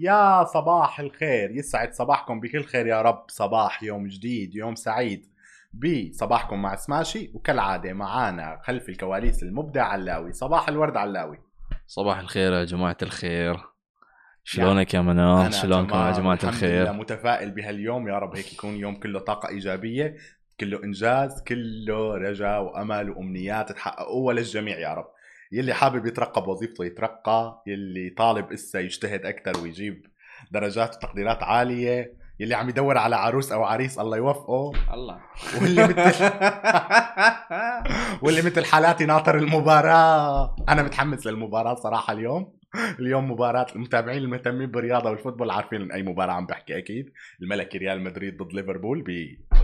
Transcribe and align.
يا 0.00 0.44
صباح 0.44 1.00
الخير 1.00 1.50
يسعد 1.50 1.92
صباحكم 1.92 2.40
بكل 2.40 2.64
خير 2.64 2.86
يا 2.86 3.02
رب. 3.02 3.24
صباح 3.28 3.82
يوم 3.82 4.06
جديد 4.06 4.54
يوم 4.54 4.74
سعيد 4.74 5.26
بصباحكم 5.72 6.62
مع 6.62 6.76
سماشي 6.76 7.30
وكالعادة 7.34 7.92
معانا 7.92 8.60
خلف 8.64 8.88
الكواليس 8.88 9.42
المبدع 9.42 9.84
علاوي. 9.84 10.32
صباح 10.32 10.68
الورد 10.68 10.96
علاوي. 10.96 11.38
صباح 11.86 12.18
الخير 12.18 12.52
يا 12.52 12.64
جماعة 12.64 12.96
الخير. 13.02 13.56
شلونك 14.44 14.94
يا 14.94 15.00
منار 15.00 15.50
شلونكم 15.50 15.98
يا 15.98 16.10
جماعة 16.10 16.34
الحمد 16.34 16.52
الخير؟ 16.52 16.82
لله 16.82 16.92
متفائل 16.92 17.50
بهاليوم. 17.50 18.08
يا 18.08 18.18
رب 18.18 18.36
هيك 18.36 18.52
يكون 18.52 18.76
يوم 18.76 18.94
كله 18.94 19.20
طاقة 19.20 19.48
إيجابية 19.48 20.16
كله 20.60 20.84
إنجاز 20.84 21.42
كله 21.42 22.14
رجاء 22.14 22.62
وأمل 22.62 23.10
وأمنيات 23.10 23.72
تحققوها 23.72 24.34
للجميع 24.34 24.78
يا 24.78 24.94
رب. 24.94 25.06
يلي 25.52 25.74
حابب 25.74 26.06
يترقى 26.06 26.42
بوظيفته 26.42 26.84
يترقى 26.84 27.62
يلي 27.66 28.10
طالب 28.10 28.52
إسا 28.52 28.80
يجتهد 28.80 29.26
أكثر 29.26 29.62
ويجيب 29.62 30.06
درجات 30.50 30.96
وتقديرات 30.96 31.42
عالية 31.42 32.18
يلي 32.40 32.54
عم 32.54 32.68
يدور 32.68 32.98
على 32.98 33.16
عروس 33.16 33.52
أو 33.52 33.64
عريس 33.64 33.98
الله 33.98 34.16
يوفقه. 34.16 34.72
الله. 34.94 35.20
واللي 35.60 35.82
مثل 35.82 36.24
واللي 38.22 38.42
مثل 38.42 38.64
حالاتي 38.64 39.06
ناطر 39.06 39.38
المباراة. 39.38 40.56
أنا 40.68 40.82
متحمس 40.82 41.26
للمباراة 41.26 41.74
صراحة 41.74 42.12
اليوم. 42.12 42.58
اليوم 43.00 43.30
مباراة 43.30 43.66
المتابعين 43.76 44.22
المهتمين 44.22 44.70
بالرياضة 44.70 45.10
والفوتبول 45.10 45.50
عارفين 45.50 45.80
من 45.80 45.92
أي 45.92 46.02
مباراة 46.02 46.32
عم 46.32 46.46
بحكي 46.46 46.78
أكيد. 46.78 47.12
الملكي 47.42 47.78
ريال 47.78 48.00
مدريد 48.00 48.42
ضد 48.42 48.52
ليفربول 48.52 49.04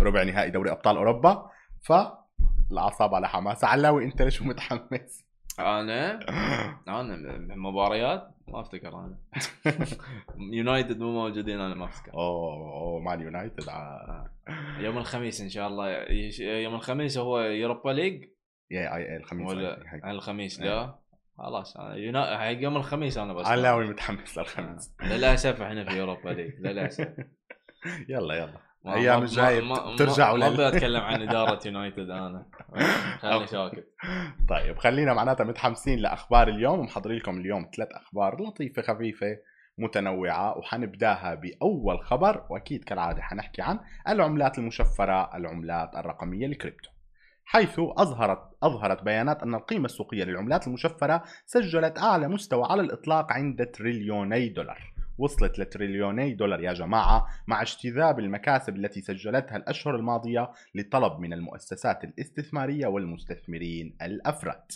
بربع 0.01 0.23
نهائي 0.23 0.51
دوري 0.51 0.71
أبطال 0.71 0.97
أوروبا. 0.97 1.51
فالأعصاب 1.83 3.15
على 3.15 3.29
حماس 3.29 3.65
علاوي 3.65 4.05
أنت 4.05 4.29
شو 4.29 4.45
متحمس؟ 4.45 5.25
أنا؟ 5.61 6.21
أنا 6.89 7.17
مباريات 7.57 8.29
ما 8.49 8.61
أفتكر 8.61 8.89
أنا. 8.89 9.19
يونايتد 10.53 10.99
مو 11.01 11.13
موجودين 11.13 11.61
أنا 11.61 11.75
ما 11.75 11.85
أفتكر. 11.85 12.15
أوه 12.15 12.53
أوه 12.55 13.01
مع 13.01 13.15
اليونايتد 13.15 13.69
ع- 13.69 14.27
يوم 14.79 14.99
الخميس 14.99 15.41
إن 15.41 15.49
شاء 15.49 15.69
الله. 15.69 15.91
يش- 16.11 16.41
يوم 16.41 16.75
الخميس 16.75 17.19
هو 17.19 17.41
Europa 17.41 17.91
League 17.91 18.25
يا 18.71 19.17
الخميس 19.17 19.51
ولا 19.51 20.11
الخميس 20.11 20.61
لا. 20.61 20.99
خلاص 21.39 21.77
أنا 21.77 21.95
يونا... 21.95 22.39
حق 22.39 22.63
يوم 22.63 22.77
الخميس 22.77 23.19
أنا 23.19 23.33
بس. 23.33 23.47
علاوي 23.47 23.87
متحمس 23.89 24.39
للخميس. 24.39 24.95
للأسف 25.03 25.63
إحنا 25.63 25.85
في 25.85 25.97
Europa 25.99 26.31
League 26.31 26.61
للأسف. 26.61 27.09
يلا 28.09 28.35
يلا. 28.35 28.59
أيام 28.87 29.19
ما- 29.19 29.25
الجاية 29.25 29.61
ما- 29.61 29.75
ما- 29.75 30.47
أبي 30.47 30.69
أتكلم 30.69 31.01
عن 31.01 31.23
إدارة 31.23 31.61
يونايتد 31.67 32.11
أنا. 32.11 32.47
خليني 33.21 33.47
ساكت 33.47 33.89
طيب 34.49 34.79
خلينا 34.79 35.15
معناتها 35.15 35.45
متحمسين 35.45 35.99
لأخبار 35.99 36.49
اليوم. 36.49 36.79
ومحضرين 36.79 37.19
لكم 37.19 37.39
اليوم 37.39 37.71
ثلاث 37.77 37.89
أخبار 37.93 38.43
لطيفة 38.43 38.83
خفيفة 38.83 39.27
متنوعة 39.79 40.59
وحنبداها 40.59 41.35
بأول 41.35 42.01
خبر 42.05 42.47
وأكيد 42.51 42.85
كالعادة 42.85 43.23
حنحكي 43.23 43.63
عن 43.63 43.79
العملات 44.09 44.59
المشفرة 44.59 45.37
العملات 45.37 45.97
الرقمية 45.97 46.47
الكريبتو 46.47 46.91
حيث 47.45 47.79
اظهرت 47.79 48.39
أظهرت 48.63 49.03
بيانات 49.03 49.43
أن 49.43 49.55
القيمة 49.55 49.85
السوقية 49.85 50.25
للعملات 50.25 50.67
المشفرة 50.67 51.23
سجلت 51.47 51.99
أعلى 51.99 52.29
مستوى 52.29 52.65
على 52.71 52.81
الإطلاق 52.81 53.33
عند 53.33 53.67
تريليوني 53.67 54.49
دولار. 54.49 54.94
وصلت 55.19 55.59
لتريليوني 55.59 56.35
دولار. 56.35 56.61
يا 56.61 56.73
جماعة 56.73 57.27
مع 57.47 57.63
اجتذاب 57.63 58.19
المكاسب 58.19 58.77
التي 58.77 59.01
سجلتها 59.01 59.57
الأشهر 59.57 59.97
الماضية 59.97 60.51
لطلب 60.75 61.19
من 61.19 61.33
المؤسسات 61.33 62.05
الاستثمارية 62.05 62.87
والمستثمرين 62.87 63.97
الأفراد. 64.03 64.73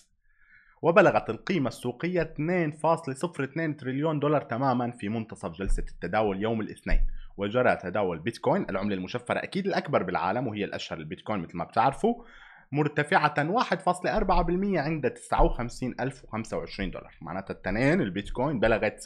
وبلغت 0.83 1.31
القيمة 1.31 1.69
السوقية 1.69 2.23
2.02 2.23 3.77
تريليون 3.79 4.19
دولار 4.19 4.41
تماما 4.43 4.91
في 4.91 5.09
منتصف 5.09 5.51
جلسة 5.51 5.85
التداول 5.89 6.43
يوم 6.43 6.61
الاثنين. 6.61 7.01
وجرى 7.37 7.77
تداول 7.77 8.19
بيتكوين 8.19 8.67
العملة 8.71 8.95
المشفرة 8.95 9.39
أكيد 9.39 9.67
الأكبر 9.67 10.03
بالعالم 10.03 10.47
وهي 10.47 10.65
الأشهر 10.65 10.99
البيتكوين 10.99 11.41
مثل 11.41 11.57
ما 11.57 11.65
بتعرفوا 11.65 12.25
مرتفعة 12.73 13.35
1.4% 13.39 14.79
عند 14.79 15.07
59025 15.07 16.91
دولار. 16.91 17.15
معناتها 17.21 17.55
التنين 17.55 18.01
البيتكوين 18.01 18.61
بلغت 18.61 19.01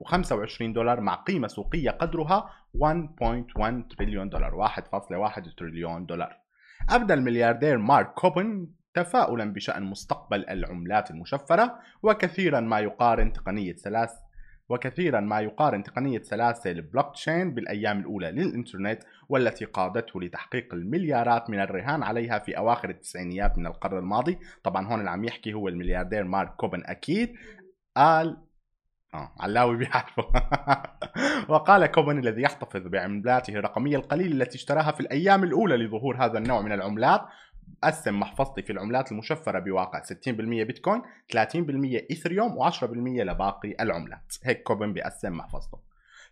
59025 0.00 0.72
دولار 0.72 1.00
مع 1.00 1.14
قيمة 1.14 1.48
سوقية 1.48 1.90
قدرها 1.90 2.50
1.1 2.74 3.96
تريليون 3.96 4.28
دولار 4.28 4.68
1.1 4.68 5.54
تريليون 5.56 6.06
دولار. 6.06 6.36
أبدى 6.90 7.14
الملياردير 7.14 7.78
مارك 7.78 8.14
كوبن 8.14 8.68
تفاؤلا 8.94 9.52
بشأن 9.52 9.82
مستقبل 9.82 10.48
العملات 10.48 11.10
المشفرة 11.10 11.78
وكثيرا 12.02 12.60
ما 12.60 12.80
يقارن 12.80 13.32
تقنية 13.32 13.74
سلاس 13.76 14.10
وكثيرا 14.68 15.20
ما 15.20 15.40
يقارن 15.40 15.82
تقنية 15.82 16.22
سلاسل 16.22 16.82
بلوك 16.82 17.14
تشين 17.14 17.54
بالأيام 17.54 18.00
الأولى 18.00 18.30
للإنترنت 18.30 19.02
والتي 19.28 19.64
قادته 19.64 20.20
لتحقيق 20.22 20.74
المليارات 20.74 21.50
من 21.50 21.60
الرهان 21.60 22.02
عليها 22.02 22.38
في 22.38 22.58
أواخر 22.58 22.90
التسعينيات 22.90 23.58
من 23.58 23.66
القرن 23.66 23.98
الماضي. 23.98 24.38
طبعا 24.64 24.86
هون 24.86 24.98
اللي 24.98 25.10
عم 25.10 25.24
يحكي 25.24 25.54
هو 25.54 25.68
الملياردير 25.68 26.24
مارك 26.24 26.56
كوبن 26.56 26.82
أكيد. 26.86 27.34
قال 27.96 28.36
آه 29.16 29.32
علاوي 29.40 29.76
بيعرفه. 29.76 30.24
وقال 31.50 31.86
كوبن 31.86 32.18
الذي 32.18 32.42
يحتفظ 32.42 32.86
بعملاته 32.86 33.54
الرقمية 33.54 33.96
القليلة 33.96 34.42
التي 34.42 34.56
اشتراها 34.56 34.92
في 34.92 35.00
الأيام 35.00 35.44
الأولى 35.44 35.76
لظهور 35.76 36.16
هذا 36.24 36.38
النوع 36.38 36.60
من 36.60 36.72
العملات. 36.72 37.20
قسم 37.82 38.20
محفظتي 38.20 38.62
في 38.62 38.72
العملات 38.72 39.12
المشفرة 39.12 39.58
بواقع 39.58 40.02
60% 40.02 40.04
بيتكوين 40.28 41.02
30% 41.32 42.06
إيثريوم 42.10 42.70
و10% 42.70 42.84
لباقي 43.06 43.76
العملات. 43.80 44.34
هيك 44.44 44.62
كوبن 44.62 44.92
بيقسم 44.92 45.32
محفظته. 45.32 45.78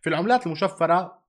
في 0.00 0.10
العملات 0.10 0.46
المشفرة 0.46 1.24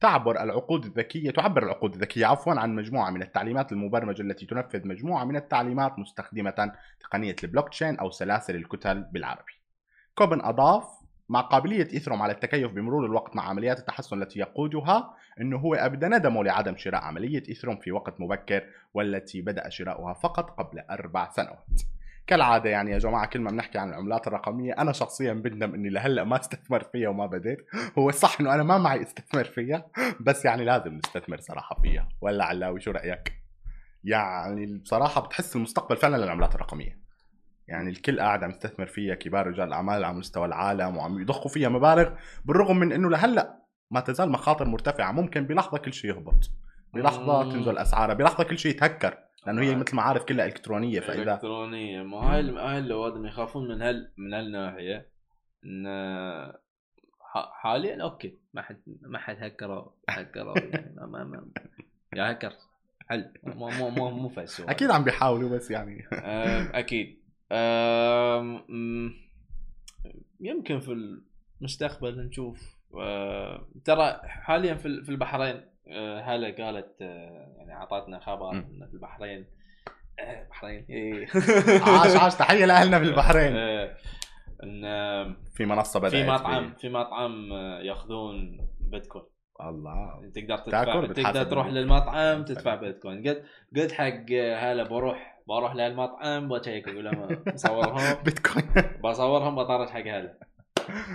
تعبر 0.00 0.42
العقود 0.42 0.84
الذكية 0.84 1.30
تعبر 1.30 1.62
العقود 1.62 1.94
الذكية 1.94 2.26
عفوا 2.26 2.54
عن 2.54 2.74
مجموعة 2.74 3.10
من 3.10 3.22
التعليمات 3.22 3.72
المبرمجة 3.72 4.22
التي 4.22 4.46
تنفذ 4.46 4.88
مجموعة 4.88 5.24
من 5.24 5.36
التعليمات 5.36 5.98
مستخدمة 5.98 6.72
تقنية 7.00 7.36
البلوك 7.44 7.68
تشين 7.68 7.98
أو 7.98 8.10
سلاسل 8.10 8.56
الكتل 8.56 9.02
بالعربي. 9.02 9.65
كوبن 10.16 10.40
أضاف 10.40 10.84
مع 11.28 11.40
قابلية 11.40 11.88
إيثريوم 11.92 12.22
على 12.22 12.32
التكيف 12.32 12.72
بمرور 12.72 13.06
الوقت 13.06 13.36
مع 13.36 13.48
عمليات 13.48 13.78
التحسن 13.78 14.22
التي 14.22 14.38
يقودها 14.38 15.14
أنه 15.40 15.58
هو 15.58 15.74
أبدى 15.74 16.06
ندمه 16.06 16.44
لعدم 16.44 16.76
شراء 16.76 17.00
عملية 17.04 17.42
إيثروم 17.48 17.76
في 17.76 17.92
وقت 17.92 18.20
مبكر 18.20 18.64
والتي 18.94 19.42
بدأ 19.42 19.68
شراؤها 19.68 20.14
فقط 20.14 20.50
قبل 20.50 20.80
أربع 20.90 21.30
سنوات. 21.30 21.82
كالعادة 22.26 22.70
يعني 22.70 22.90
يا 22.90 22.98
جماعة 22.98 23.26
كل 23.26 23.40
ما 23.40 23.50
بنحكي 23.50 23.78
عن 23.78 23.88
العملات 23.88 24.26
الرقمية 24.26 24.72
أنا 24.72 24.92
شخصيا 24.92 25.32
بندم 25.32 25.74
إني 25.74 25.88
لهلأ 25.88 26.24
ما 26.24 26.40
استثمر 26.40 26.82
فيها 26.82 27.08
وما 27.08 27.26
بديت. 27.26 27.66
هو 27.98 28.10
صح 28.10 28.40
إنه 28.40 28.54
أنا 28.54 28.62
ما 28.62 28.78
معي 28.78 29.02
استثمر 29.02 29.44
فيها 29.44 29.86
بس 30.20 30.44
يعني 30.44 30.64
لازم 30.64 30.94
نستثمر 30.94 31.40
صراحة 31.40 31.80
فيها. 31.82 32.08
ولا 32.20 32.44
علاوي 32.44 32.80
شو 32.80 32.90
رأيك؟ 32.90 33.32
يعني 34.04 34.78
بصراحة 34.78 35.20
بتحس 35.20 35.56
المستقبل 35.56 35.96
فعلا 35.96 36.16
للعملات 36.16 36.54
الرقمية. 36.54 37.05
يعني 37.68 37.90
الكل 37.90 38.20
قاعد 38.20 38.44
عم 38.44 38.50
يستثمر 38.50 38.86
فيها 38.86 39.14
كبار 39.14 39.46
رجال 39.46 39.68
الأعمال 39.68 40.04
على 40.04 40.16
مستوى 40.16 40.46
العالم 40.46 40.96
وعم 40.96 41.20
يضخوا 41.20 41.50
فيها 41.50 41.68
مبالغ 41.68 42.10
بالرغم 42.44 42.76
من 42.76 42.92
إنه 42.92 43.10
لهلأ 43.10 43.62
ما 43.90 44.00
تزال 44.00 44.30
مخاطر 44.30 44.64
مرتفعة. 44.64 45.12
ممكن 45.12 45.46
بلحظة 45.46 45.78
كل 45.78 45.92
شيء 45.92 46.10
يهبط 46.10 46.50
بلحظة 46.94 47.42
مم. 47.44 47.52
تنزل 47.52 47.78
اسعارها 47.78 48.14
بلحظة 48.14 48.44
كل 48.44 48.58
شيء 48.58 48.70
يتهكر 48.70 49.18
لأنه 49.46 49.62
هي 49.62 49.76
مثل 49.76 49.96
ما 49.96 50.02
عارف 50.02 50.24
كلها 50.24 50.46
إلكترونية 50.46 51.00
فإذا 51.00 51.32
إلكترونية. 51.34 52.02
ما 52.02 52.16
هاي 52.16 52.50
هاي 52.50 52.78
الاوادم 52.78 53.26
يخافون 53.26 53.68
من 53.68 53.82
هال 53.82 54.12
من 54.18 54.34
هالناحية 54.34 55.08
إن 55.64 55.86
حاليا 57.62 58.02
أوكي 58.02 58.38
ما 58.54 58.62
حد 58.62 58.80
ما 59.02 59.18
حد 59.18 59.36
هكر 59.40 59.90
هكر 60.08 60.54
يعني 60.72 60.94
ما 60.96 61.06
ما 61.06 61.24
ما 61.24 61.46
يا 62.14 62.32
هكر 62.32 62.52
حل. 63.08 63.32
مو 63.44 63.70
مو 63.70 63.90
مو 63.90 64.10
مو 64.10 64.32
أكيد 64.60 64.90
عم 64.90 65.04
بيحاولوا 65.04 65.50
بس 65.50 65.70
يعني. 65.70 66.08
أم، 66.12 66.68
أكيد. 66.74 67.25
يمكن 70.40 70.80
في 70.80 71.18
المستقبل 71.60 72.26
نشوف. 72.26 72.76
أه، 73.00 73.66
ترى 73.84 74.20
حاليا 74.24 74.74
في 74.74 74.86
ال- 74.88 75.04
في 75.04 75.08
البحرين 75.08 75.60
هلا 76.22 76.64
قالت 76.64 77.02
أه، 77.02 77.54
يعني 77.58 77.72
أعطتنا 77.74 78.18
خبر. 78.20 78.50
إن 78.52 78.86
في 78.88 78.94
البحرين. 78.94 79.46
البحرين 80.20 80.86
إيه. 80.90 81.26
عاش 82.00 82.16
عاش 82.16 82.34
تحية 82.34 82.64
لأهلنا 82.64 82.98
بالبحرين 82.98 83.56
أه، 83.56 83.96
إن 84.62 84.82
في 85.54 85.64
منصة 85.64 86.00
بدأت 86.00 86.12
في 86.12 86.26
مطعم 86.30 86.74
في 86.74 86.88
مطعم 86.88 87.52
يأخذون 87.82 88.68
بيتكوين. 88.80 89.24
الله. 89.60 90.30
تقدر 90.34 90.56
تدفع 90.58 91.00
بتحاسب 91.00 91.32
تقدر 91.32 91.44
تروح. 91.50 91.66
للمطعم 91.66 92.44
تدفع 92.44 92.74
بيتكوين. 92.74 93.28
قلت 93.28 93.42
قلت 93.76 93.92
حق 93.92 94.30
هلا 94.32 94.82
بروح 94.82 95.36
بروح 95.48 95.74
للمطعم 95.76 96.48
بشيك 96.48 96.88
لهم 96.88 97.26
بصورهم. 97.54 98.16
بيتكوين. 98.24 98.66
بصورهم 99.04 99.56
بطرش 99.56 99.90
حق 99.90 100.00
هلا. 100.00 100.34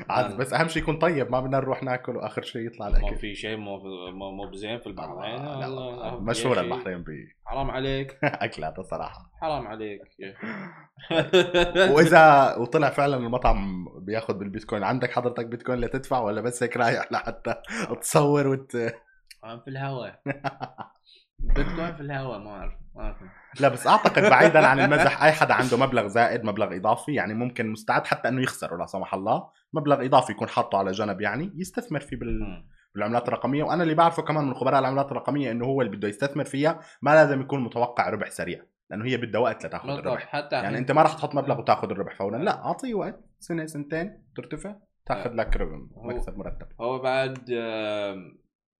عاد 0.10 0.38
بس 0.38 0.54
أهم 0.54 0.68
شيء 0.68 0.82
يكون 0.82 0.98
طيب 0.98 1.32
ما 1.32 1.40
بدنا 1.40 1.58
نروح 1.58 1.84
ناكل 1.84 2.16
وآخر 2.16 2.42
شيء 2.42 2.66
يطلع 2.66 2.90
ما 2.90 2.98
الاكل 2.98 3.16
في 3.16 3.36
شيء 3.36 3.58
مو 3.58 3.78
مو 4.12 4.32
مو 4.32 4.50
بزين 4.52 4.80
في 4.80 4.88
البحرين 4.88 5.40
آه، 5.40 5.68
لا،. 5.68 6.20
مشهورة 6.20 6.62
يا 6.62 6.74
أخي، 6.74 6.94
البحرين 6.94 7.06
حرام 7.46 7.72
عليك. 7.72 8.18
باكلاتها 8.22 8.84
صراحة 8.84 9.32
حرام 9.42 9.68
عليك. 9.68 10.02
يا. 10.20 10.34
وإذا 11.96 12.56
وطلع 12.56 12.90
فعلا 12.90 13.18
المطعم 13.18 13.86
بياخذ 14.00 14.34
بالبيتكوين 14.34 14.84
عندك 14.84 15.12
حضرتك 15.12 15.46
بيتكوين 15.46 15.80
لتدفع 15.80 16.20
ولا 16.20 16.42
بس 16.42 16.64
هيك 16.64 16.78
رايح 16.78 17.12
لحتى 17.12 17.56
تصور 18.02 18.48
وت... 18.48 18.76
أنا 19.44 19.60
في 19.60 19.68
الهواء. 19.68 20.22
بيتكوين 21.40 21.96
في 21.96 22.02
الهواء 22.02 22.40
ما 22.40 22.50
أعرف 22.50 22.74
ما 22.96 23.02
أعرف. 23.02 23.18
لا 23.60 23.68
بس 23.68 23.88
أعتقد 23.88 24.22
بعيدا 24.22 24.68
عن 24.68 24.80
المزح 24.80 25.24
أي 25.24 25.32
حدا 25.32 25.54
عنده 25.54 25.78
مبلغ 25.78 26.08
زائد 26.08 26.44
مبلغ 26.44 26.76
إضافي 26.76 27.14
يعني 27.14 27.34
ممكن 27.34 27.72
مستعد 27.72 28.08
حتى 28.08 28.28
إنه 28.28 28.42
يخسره 28.42 28.78
لا 28.78 28.86
سمح 28.86 29.14
الله. 29.14 29.61
مبلغ 29.74 30.06
إضافي 30.06 30.32
يكون 30.32 30.48
حاطه 30.50 30.78
على 30.78 30.92
جنب 30.92 31.22
يعني 31.22 31.52
يستثمر 31.56 32.00
فيه 32.00 32.18
بال... 32.18 32.64
بالعملات 32.96 33.28
الرقمية 33.28 33.64
وأنا 33.64 33.84
اللي 33.84 33.96
بعرفه 33.96 34.24
كمان 34.24 34.46
من 34.46 34.54
خبراء 34.54 34.80
العملات 34.80 35.12
الرقمية 35.12 35.52
إنه 35.52 35.66
هو 35.66 35.82
اللي 35.82 35.98
بده 35.98 36.08
يستثمر 36.08 36.44
فيها 36.44 36.80
ما 37.02 37.16
لازم 37.16 37.42
يكون 37.42 37.60
متوقع 37.64 38.10
ربح 38.10 38.30
سريع 38.30 38.64
لأنه 38.90 39.06
هي 39.06 39.18
بدها 39.18 39.42
وقت 39.42 39.66
لتاخذ 39.66 39.90
الربح. 39.90 40.26
حتى 40.28 40.56
يعني 40.56 40.78
أنت 40.78 40.92
ما 40.92 41.02
راح 41.02 41.14
تحط 41.14 41.36
مبلغ 41.36 41.60
وتاخذ 41.60 41.92
الربح 41.92 42.16
فورا 42.16 42.38
لا 42.38 42.66
أعطيه 42.66 42.94
وقت 42.94 43.20
سنة 43.40 43.66
سنتين 43.66 44.24
ترتفع 44.36 44.76
تاخذ 45.06 45.34
لك 45.34 45.58
مكسب 45.96 46.38
مرتب. 46.38 46.68
هو 46.82 47.00
بعد 47.00 47.52
آم، 47.52 48.38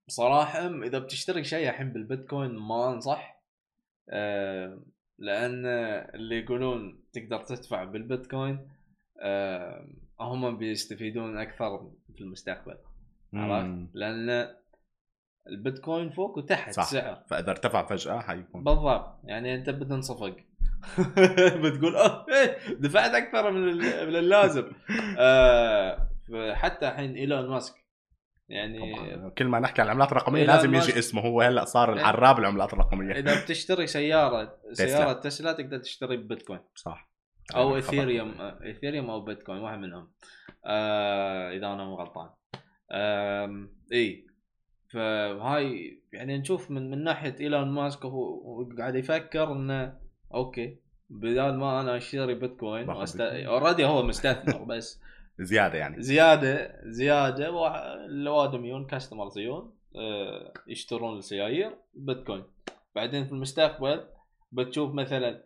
صراحة 0.08 0.66
إذا 0.66 0.98
بتشتري 0.98 1.44
شيء 1.44 1.68
الحين 1.70 1.92
بالبيتكوين 1.92 2.50
ما 2.58 2.92
أنصح 2.92 3.42
لأن 5.18 5.66
اللي 6.14 6.38
يقولون 6.38 7.02
تقدر 7.12 7.40
تدفع 7.42 7.84
بالبيتكوين 7.84 8.68
هم 10.22 10.56
بيستفيدون 10.56 11.38
أكثر 11.38 11.90
في 12.14 12.20
المستقبل 12.20 12.78
عرفت؟ 13.34 13.88
لأن 13.94 14.48
البيتكوين 15.48 16.10
فوق 16.10 16.38
وتحت 16.38 16.72
صح. 16.72 16.84
سعر. 16.84 17.22
فإذا 17.30 17.50
ارتفع 17.50 17.86
فجأة 17.86 18.20
حيكون. 18.20 18.64
بالضبط. 18.64 19.18
يعني 19.24 19.54
أنت 19.54 19.70
بتنصفق 19.70 20.36
بتقول 21.64 21.96
آه 21.96 22.26
إيه، 22.28 22.74
دفعت 22.74 23.10
أكثر 23.14 23.50
من 23.50 23.76
من 23.76 24.16
اللازم. 24.16 24.72
آه 25.18 26.08
حتى 26.52 26.88
الحين 26.88 27.14
إيلون 27.14 27.48
ماسك. 27.48 27.74
يعني 28.48 28.96
طبعا. 28.96 29.30
كل 29.30 29.44
ما 29.44 29.60
نحكي 29.60 29.80
عن 29.82 29.86
العملات 29.86 30.12
الرقمية 30.12 30.44
لازم 30.44 30.74
يجي 30.74 30.98
اسمه 30.98 31.22
هو 31.22 31.40
هلأ 31.42 31.64
صار 31.64 31.92
العراب 31.92 32.38
العملات 32.38 32.72
الرقمية. 32.72 33.12
إذا 33.12 33.44
بتشتري 33.44 33.86
سيارة 33.86 34.58
سيارة 34.72 35.12
تسلا 35.12 35.52
تقدر 35.52 35.78
تشتري 35.78 36.16
ببيتكوين 36.16 36.60
صح. 36.74 37.11
أو 37.54 37.68
خبر. 37.68 37.76
ايثيريوم 37.76 38.34
ايثيريوم 38.40 39.10
أو 39.10 39.20
بيتكوين 39.20 39.58
واحد 39.58 39.78
منهم. 39.78 40.08
آه 40.66 41.50
إذا 41.50 41.66
أنا 41.66 41.84
مو 41.84 41.94
غلطان. 41.94 42.30
آم، 42.92 43.70
إي. 43.92 44.26
فهاي 44.92 45.98
يعني 46.12 46.38
نشوف 46.38 46.70
من 46.70 46.90
من 46.90 47.04
ناحية 47.04 47.36
إيلون 47.40 47.68
ماسك 47.68 48.04
هو 48.04 48.64
قاعد 48.78 48.94
يفكر 48.94 49.52
إنه 49.52 49.98
okay 50.34 50.78
بدال 51.10 51.58
ما 51.58 51.80
أنا 51.80 51.96
أشتري 51.96 52.34
بيتكوين 52.34 52.88
وأست... 52.88 53.20
already 53.20 53.84
هو 53.84 54.02
مستثمر 54.02 54.64
بس 54.74 55.00
زيادة 55.38 55.78
يعني. 55.78 56.02
زيادة 56.02 56.80
زيادة 56.84 57.48
الوادميون 58.06 58.86
customers 58.86 59.38
يجون 59.38 59.74
آه، 59.96 60.52
يشترون 60.66 61.18
السيايير 61.18 61.70
بيتكوين 61.94 62.44
بعدين 62.94 63.24
في 63.24 63.32
المستقبل 63.32 64.04
بتشوف 64.52 64.94
مثلا 64.94 65.44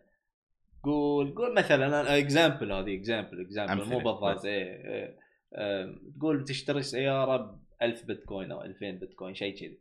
قول 0.86 1.34
قول 1.34 1.54
مثلا 1.54 2.18
example 2.18 2.72
هذه 2.72 2.96
example 2.96 3.40
example 3.40 3.84
مو. 3.84 3.98
بالضبط 3.98 4.44
إيه 4.44 4.86
إيه. 4.86 5.18
آه، 5.54 5.94
تقول 6.18 6.44
تشتري 6.44 6.82
سيارة 6.82 7.36
ب 7.36 7.58
1000 7.82 8.04
بيتكوين 8.04 8.52
أو 8.52 8.62
2000 8.62 8.90
بيتكوين 8.90 9.34
شيء 9.34 9.54
كذي 9.54 9.78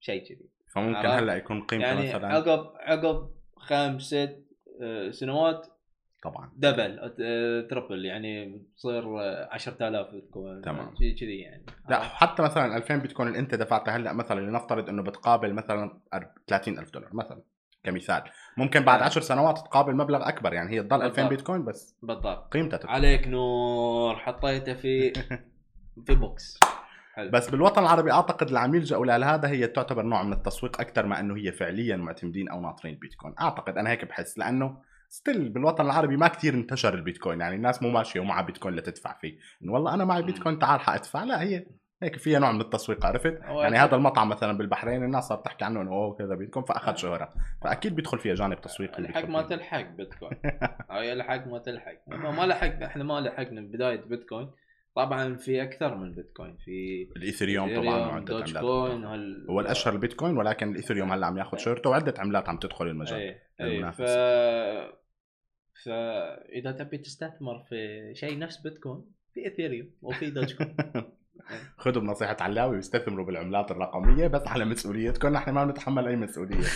شيء 0.00 0.24
كذي 0.28 0.48
فممكن؟ 0.74 1.08
هلأ 1.08 1.36
يكون 1.36 1.62
قيمته 1.62 1.86
يعني 1.86 2.08
مثلا 2.08 2.28
عقب 2.28 2.70
عقب 2.76 3.30
خمس 3.56 4.02
ست 4.02 4.46
آه، 4.82 5.10
سنوات 5.10 5.66
طبعا 6.22 6.52
دبل 6.56 7.12
آه، 7.20 7.60
تربل 7.60 8.04
يعني 8.04 8.62
تصير 8.76 9.20
آه، 9.20 9.48
10000 9.52 10.10
بيتكوين 10.10 10.62
تمام. 10.62 10.94
شيء 10.98 11.16
كذي 11.16 11.38
يعني 11.38 11.66
لا؟ 11.88 12.00
حتى 12.00 12.42
مثلا 12.42 12.76
2000 12.76 12.96
بيتكوين 12.96 13.28
اللي 13.28 13.38
أنت 13.38 13.54
دفعتها 13.54 13.96
هلأ 13.96 14.12
مثلا 14.12 14.40
لنفترض 14.40 14.88
إنه 14.88 15.02
بتقابل 15.02 15.52
مثلا 15.54 16.00
30000 16.48 16.90
دولار 16.90 17.14
مثلا 17.14 17.42
كمثال 17.84 18.22
ممكن 18.56 18.80
بعد 18.80 19.00
آه. 19.00 19.04
10 19.04 19.20
سنوات 19.22 19.58
تقابل 19.58 19.96
مبلغ 19.96 20.28
أكبر 20.28 20.52
يعني 20.52 20.70
هي 20.76 20.82
تضل 20.82 21.02
2000 21.02 21.08
بالضبط. 21.16 21.30
بيتكوين 21.30 21.64
بس 21.64 21.96
بالضبط 22.02 22.52
قيمتها 22.52 22.76
تطلع. 22.76 22.90
عليك 22.92 23.28
نور 23.28 24.16
حطيته 24.16 24.74
في 24.74 25.12
في 26.06 26.14
بوكس 26.14 26.58
حلو 27.14 27.30
بس 27.30 27.50
بالوطن 27.50 27.82
العربي 27.82 28.12
أعتقد 28.12 28.48
العم 28.50 28.74
يلجأوا 28.74 29.06
لهذا 29.06 29.48
هي 29.48 29.66
تعتبر 29.66 30.02
نوع 30.02 30.22
من 30.22 30.32
التسويق 30.32 30.80
أكثر 30.80 31.06
ما 31.06 31.20
إنه 31.20 31.36
هي 31.36 31.52
فعليا 31.52 31.96
معتمدين 31.96 32.48
أو 32.48 32.60
ناطرين 32.60 32.94
البيتكوين 32.94 33.34
أعتقد 33.40 33.78
أنا 33.78 33.90
هيك 33.90 34.04
بحس 34.04 34.38
لأنه 34.38 34.76
still 35.08 35.48
بالوطن 35.48 35.84
العربي 35.86 36.16
ما 36.16 36.28
كتير 36.28 36.54
انتشر 36.54 36.94
البيتكوين 36.94 37.40
يعني 37.40 37.56
الناس 37.56 37.82
مو 37.82 37.90
ماشية 37.90 38.20
ومعها 38.20 38.42
بيتكوين 38.42 38.74
لتدفع 38.74 39.18
فيه 39.20 39.38
والله 39.68 39.94
أنا 39.94 40.04
معي. 40.04 40.22
بيتكوين 40.22 40.58
تعال 40.58 40.80
حأدفع 40.80 41.24
لا 41.24 41.42
هي 41.42 41.66
هيك 42.02 42.16
فيها 42.16 42.38
نوع 42.38 42.52
من 42.52 42.60
التسويق 42.60 43.06
عرفت؟ 43.06 43.40
يعني. 43.42 43.76
هذا 43.76 43.96
المطعم 43.96 44.28
مثلا 44.28 44.58
بالبحرين 44.58 45.04
الناس 45.04 45.24
صارت 45.24 45.44
تحكي 45.44 45.64
عنه 45.64 45.80
إنه 45.82 45.90
أوه 45.90 46.16
كذا 46.16 46.34
بيتكوين 46.34 46.66
فأخذ 46.66 46.96
شهرة. 46.96 47.34
فأكيد 47.62 47.94
بيدخل 47.94 48.18
فيها 48.18 48.34
جانب 48.34 48.60
تسويقي 48.60 48.98
الحق 48.98 49.28
ما. 49.28 49.42
تلحق 49.42 49.90
بيتكوين 49.90 50.32
هاي 50.90 51.12
الحق 51.12 51.46
ما 51.46 51.58
تلحق. 51.58 51.94
ما 52.06 52.30
ما 52.30 52.46
لحق 52.46 52.82
إحنا 52.82 53.04
ما 53.04 53.20
لحقنا 53.20 53.60
بداية 53.60 54.00
بيتكوين 54.00 54.50
طبعا 54.96 55.36
في 55.36 55.62
أكثر 55.62 55.94
من 55.94 56.14
بيتكوين 56.14 56.56
في 56.56 57.08
الإيثيريوم 57.16 57.76
طبعا 57.76 57.98
وعده 57.98 58.24
دوج 58.24 58.56
عملات 58.56 58.62
كوين 58.62 59.04
هال... 59.04 59.46
هو 59.50 59.60
الأشهر 59.60 59.92
البيتكوين 59.94 60.36
ولكن 60.36 60.70
الإيثيريوم 60.70 61.12
هلأ 61.12 61.26
عم 61.26 61.38
ياخذ 61.38 61.58
شهرته 61.58 61.90
وعدة 61.90 62.14
عملات 62.18 62.48
عم 62.48 62.58
تدخل 62.58 62.86
المجال 62.86 63.18
اي 63.18 63.40
اي 63.60 63.92
ف. 63.92 64.02
فاذا 65.84 66.72
تبي 66.72 66.98
تستثمر 66.98 67.64
في 67.68 68.10
شيء 68.14 68.38
نفس 68.38 68.56
بيتكوين 68.56 69.04
في 69.34 69.44
إيثيريوم 69.44 69.90
وفي 70.02 70.30
دوج 70.30 70.54
كوين 70.54 70.76
خذوا 71.76 72.02
بنصيحة 72.02 72.36
علاوي 72.40 72.76
واستثمروا 72.76 73.26
بالعملات 73.26 73.70
الرقمية 73.70 74.26
بس 74.26 74.48
على 74.48 74.64
مسؤوليتكم 74.64 75.28
نحن 75.28 75.50
ما 75.50 75.64
بنتحمل 75.64 76.08
أي 76.08 76.16
مسؤولية. 76.16 76.66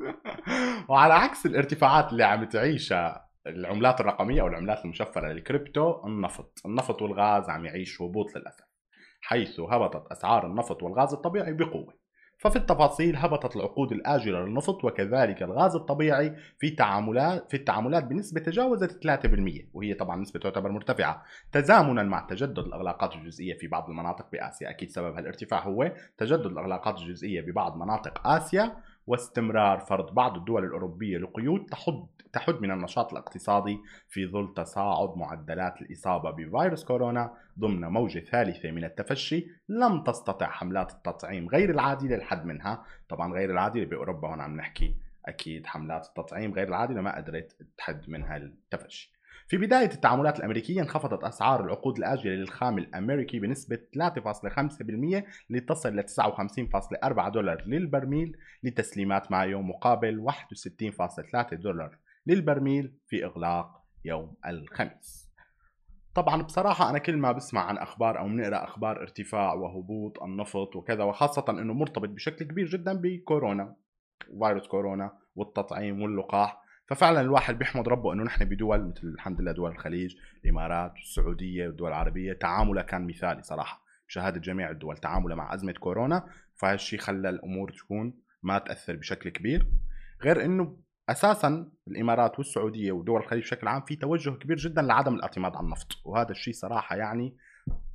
وعلى 0.88 1.14
عكس 1.14 1.46
الارتفاعات 1.46 2.12
اللي 2.12 2.24
عم 2.24 2.44
تعيشها 2.44 3.28
العملات 3.46 4.00
الرقمية 4.00 4.40
أو 4.40 4.46
العملات 4.46 4.84
المشفرة 4.84 5.32
للكريبتو 5.32 6.06
النفط. 6.06 6.58
النفط 6.66 7.02
والغاز 7.02 7.50
عم 7.50 7.66
يعيش 7.66 8.02
هبوط 8.02 8.36
للأسف 8.36 8.64
حيث 9.20 9.60
هبطت 9.60 10.12
أسعار 10.12 10.46
النفط 10.46 10.82
والغاز 10.82 11.12
الطبيعي 11.12 11.52
بقوة. 11.52 12.05
ففي 12.38 12.56
التفاصيل 12.56 13.16
هبطت 13.16 13.56
العقود 13.56 13.92
الآجلة 13.92 14.40
للنفط 14.40 14.84
وكذلك 14.84 15.42
الغاز 15.42 15.76
الطبيعي 15.76 16.36
في 16.58 16.70
تعاملات 16.70 17.50
في 17.50 17.56
التعاملات 17.56 18.04
بنسبة 18.04 18.40
تجاوزت 18.40 19.02
3% 19.02 19.66
وهي 19.74 19.94
طبعا 19.94 20.16
نسبة 20.16 20.40
تعتبر 20.40 20.70
مرتفعة. 20.72 21.22
تزامنا 21.52 22.02
مع 22.02 22.20
تجدد 22.20 22.58
الأغلاقات 22.58 23.14
الجزئية 23.14 23.58
في 23.58 23.66
بعض 23.68 23.90
المناطق 23.90 24.30
بآسيا 24.32 24.70
أكيد 24.70 24.90
سبب 24.90 25.14
هالارتفاع 25.16 25.62
هو 25.62 25.92
تجدد 26.18 26.46
الأغلاقات 26.46 26.98
الجزئية 26.98 27.40
ببعض 27.40 27.76
مناطق 27.76 28.26
آسيا. 28.26 28.76
واستمرار 29.06 29.78
فرض 29.78 30.14
بعض 30.14 30.36
الدول 30.36 30.64
الأوروبية 30.64 31.18
لقيود 31.18 31.66
تحد 31.66 32.06
تحد 32.32 32.54
من 32.54 32.70
النشاط 32.70 33.12
الاقتصادي 33.12 33.78
في 34.08 34.26
ظل 34.26 34.54
تصاعد 34.54 35.16
معدلات 35.16 35.82
الإصابة 35.82 36.30
بفيروس 36.30 36.84
كورونا 36.84 37.34
ضمن 37.58 37.80
موجة 37.80 38.20
ثالثة 38.20 38.70
من 38.70 38.84
التفشي. 38.84 39.46
لم 39.68 40.02
تستطع 40.02 40.46
حملات 40.46 40.92
التطعيم 40.92 41.48
غير 41.48 41.70
العادلة 41.70 42.16
الحد 42.16 42.46
منها. 42.46 42.84
طبعا 43.08 43.32
غير 43.32 43.50
العادلة 43.50 43.84
بأوروبا 43.84 44.28
هون 44.28 44.40
عم 44.40 44.56
نحكي. 44.56 44.96
أكيد 45.26 45.66
حملات 45.66 46.06
التطعيم 46.06 46.52
غير 46.54 46.68
العادلة 46.68 47.00
ما 47.00 47.16
قدرت 47.16 47.56
تحد 47.76 48.10
من 48.10 48.22
هالتفشي 48.22 49.15
في 49.48 49.56
بداية 49.56 49.90
التعاملات 49.90 50.38
الأمريكية 50.38 50.80
انخفضت 50.80 51.24
أسعار 51.24 51.64
العقود 51.64 51.98
الآجلة 51.98 52.34
للخام 52.34 52.78
الأمريكي 52.78 53.38
بنسبة 53.38 53.78
3.5% 53.98 55.24
لتصل 55.50 55.96
ل 55.96 56.02
59.4 56.02 57.28
دولار 57.28 57.62
للبرميل 57.66 58.36
لتسليمات 58.62 59.32
مايو 59.32 59.62
مقابل 59.62 60.30
61.3 60.30 61.54
دولار 61.54 61.98
للبرميل 62.26 62.92
في 63.06 63.24
إغلاق 63.24 63.82
يوم 64.04 64.34
الخميس. 64.46 65.26
طبعا 66.14 66.42
بصراحة 66.42 66.90
أنا 66.90 66.98
كل 66.98 67.16
ما 67.16 67.32
بسمع 67.32 67.60
عن 67.60 67.78
أخبار 67.78 68.18
أو 68.18 68.28
بنقرأ 68.28 68.64
أخبار 68.64 69.02
ارتفاع 69.02 69.54
وهبوط 69.54 70.22
النفط 70.22 70.76
وكذا 70.76 71.04
وخاصة 71.04 71.44
أنه 71.50 71.74
مرتبط 71.74 72.08
بشكل 72.08 72.44
كبير 72.44 72.66
جدا 72.66 72.92
بكورونا 72.92 73.76
فيروس 74.38 74.66
كورونا 74.66 75.18
والتطعيم 75.36 76.02
واللقاح 76.02 76.65
ففعلا 76.86 77.20
الواحد 77.20 77.58
بيحمد 77.58 77.88
ربه 77.88 78.12
إنه 78.12 78.22
نحن 78.22 78.44
بدول 78.44 78.88
مثل 78.88 79.06
الحمد 79.06 79.40
لله 79.40 79.52
دول 79.52 79.70
الخليج 79.70 80.16
الإمارات 80.44 80.92
والسعوديه 80.92 81.66
والدول 81.66 81.88
العربية. 81.88 82.32
تعاملها 82.32 82.82
كان 82.82 83.06
مثالي 83.06 83.42
صراحة. 83.42 83.82
بشهاده 84.08 84.40
جميع 84.40 84.70
الدول 84.70 84.96
تعاملها 84.96 85.36
مع 85.36 85.54
أزمة 85.54 85.72
كورونا. 85.72 86.26
فهالشيء 86.54 86.98
خلى 86.98 87.28
الأمور 87.28 87.70
تكون 87.70 88.14
ما 88.42 88.58
تأثر 88.58 88.96
بشكل 88.96 89.30
كبير. 89.30 89.66
غير 90.22 90.44
إنه 90.44 90.76
أساسا 91.08 91.70
الإمارات 91.88 92.38
والسعودية 92.38 92.92
ودول 92.92 93.20
الخليج 93.20 93.42
بشكل 93.42 93.68
عام 93.68 93.80
في 93.80 93.96
توجه 93.96 94.30
كبير 94.30 94.56
جدا 94.56 94.82
لعدم 94.82 95.14
الاعتماد 95.14 95.56
على 95.56 95.64
النفط. 95.64 95.88
وهذا 96.04 96.30
الشيء 96.30 96.54
صراحة 96.54 96.96
يعني 96.96 97.36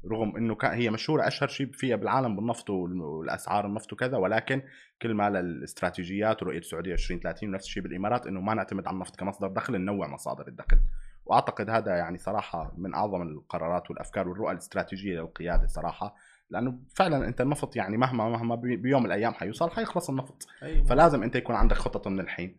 رغم 0.05 0.35
إنه 0.35 0.55
كان 0.55 0.71
هي 0.71 0.89
مشهورة 0.89 1.27
أشهر 1.27 1.49
شيء 1.49 1.71
فيها 1.71 1.95
بالعالم 1.95 2.35
بالنفط 2.35 2.69
والأسعار 2.69 3.65
النفط 3.65 3.93
وكذا 3.93 4.17
ولكن 4.17 4.61
كل 5.01 5.13
ما 5.13 5.29
للاستراتيجيات 5.29 6.43
ورؤية 6.43 6.57
السعودية 6.57 6.93
2030 6.93 7.49
ونفس 7.49 7.65
الشيء 7.65 7.83
بالإمارات 7.83 8.27
إنه 8.27 8.41
ما 8.41 8.53
نعتمد 8.53 8.87
على 8.87 8.93
النفط 8.93 9.15
كمصدر 9.15 9.47
دخل 9.47 9.77
ننوع 9.77 10.07
مصادر 10.07 10.47
الدخل. 10.47 10.79
وأعتقد 11.25 11.69
هذا 11.69 11.95
يعني 11.95 12.17
صراحة 12.17 12.73
من 12.77 12.93
أعظم 12.93 13.21
القرارات 13.21 13.89
والأفكار 13.89 14.29
والرؤى 14.29 14.51
الاستراتيجية 14.51 15.19
للقيادة 15.19 15.67
صراحة. 15.67 16.15
لأنه 16.49 16.79
فعلا 16.95 17.27
أنت 17.27 17.41
النفط 17.41 17.75
يعني 17.75 17.97
مهما 17.97 18.29
مهما 18.29 18.55
بيوم 18.55 19.05
الأيام 19.05 19.33
حيوصل 19.33 19.69
حيخلص 19.71 20.09
النفط. 20.09 20.47
أيوة. 20.63 20.83
فلازم 20.83 21.23
أنت 21.23 21.35
يكون 21.35 21.55
عندك 21.55 21.77
خطط 21.77 22.07
من 22.07 22.19
الحين. 22.19 22.57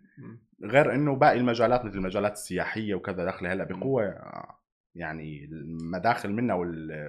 غير 0.64 0.94
إنه 0.94 1.16
باقي 1.16 1.36
المجالات 1.36 1.84
مثل 1.84 1.98
المجالات 1.98 2.32
السياحية 2.32 2.94
وكذا 2.94 3.24
داخلة 3.24 3.52
هلأ 3.52 3.64
بقوة 3.64 4.14
يعني 4.94 5.44
المداخل 5.44 6.32
منها 6.32 6.54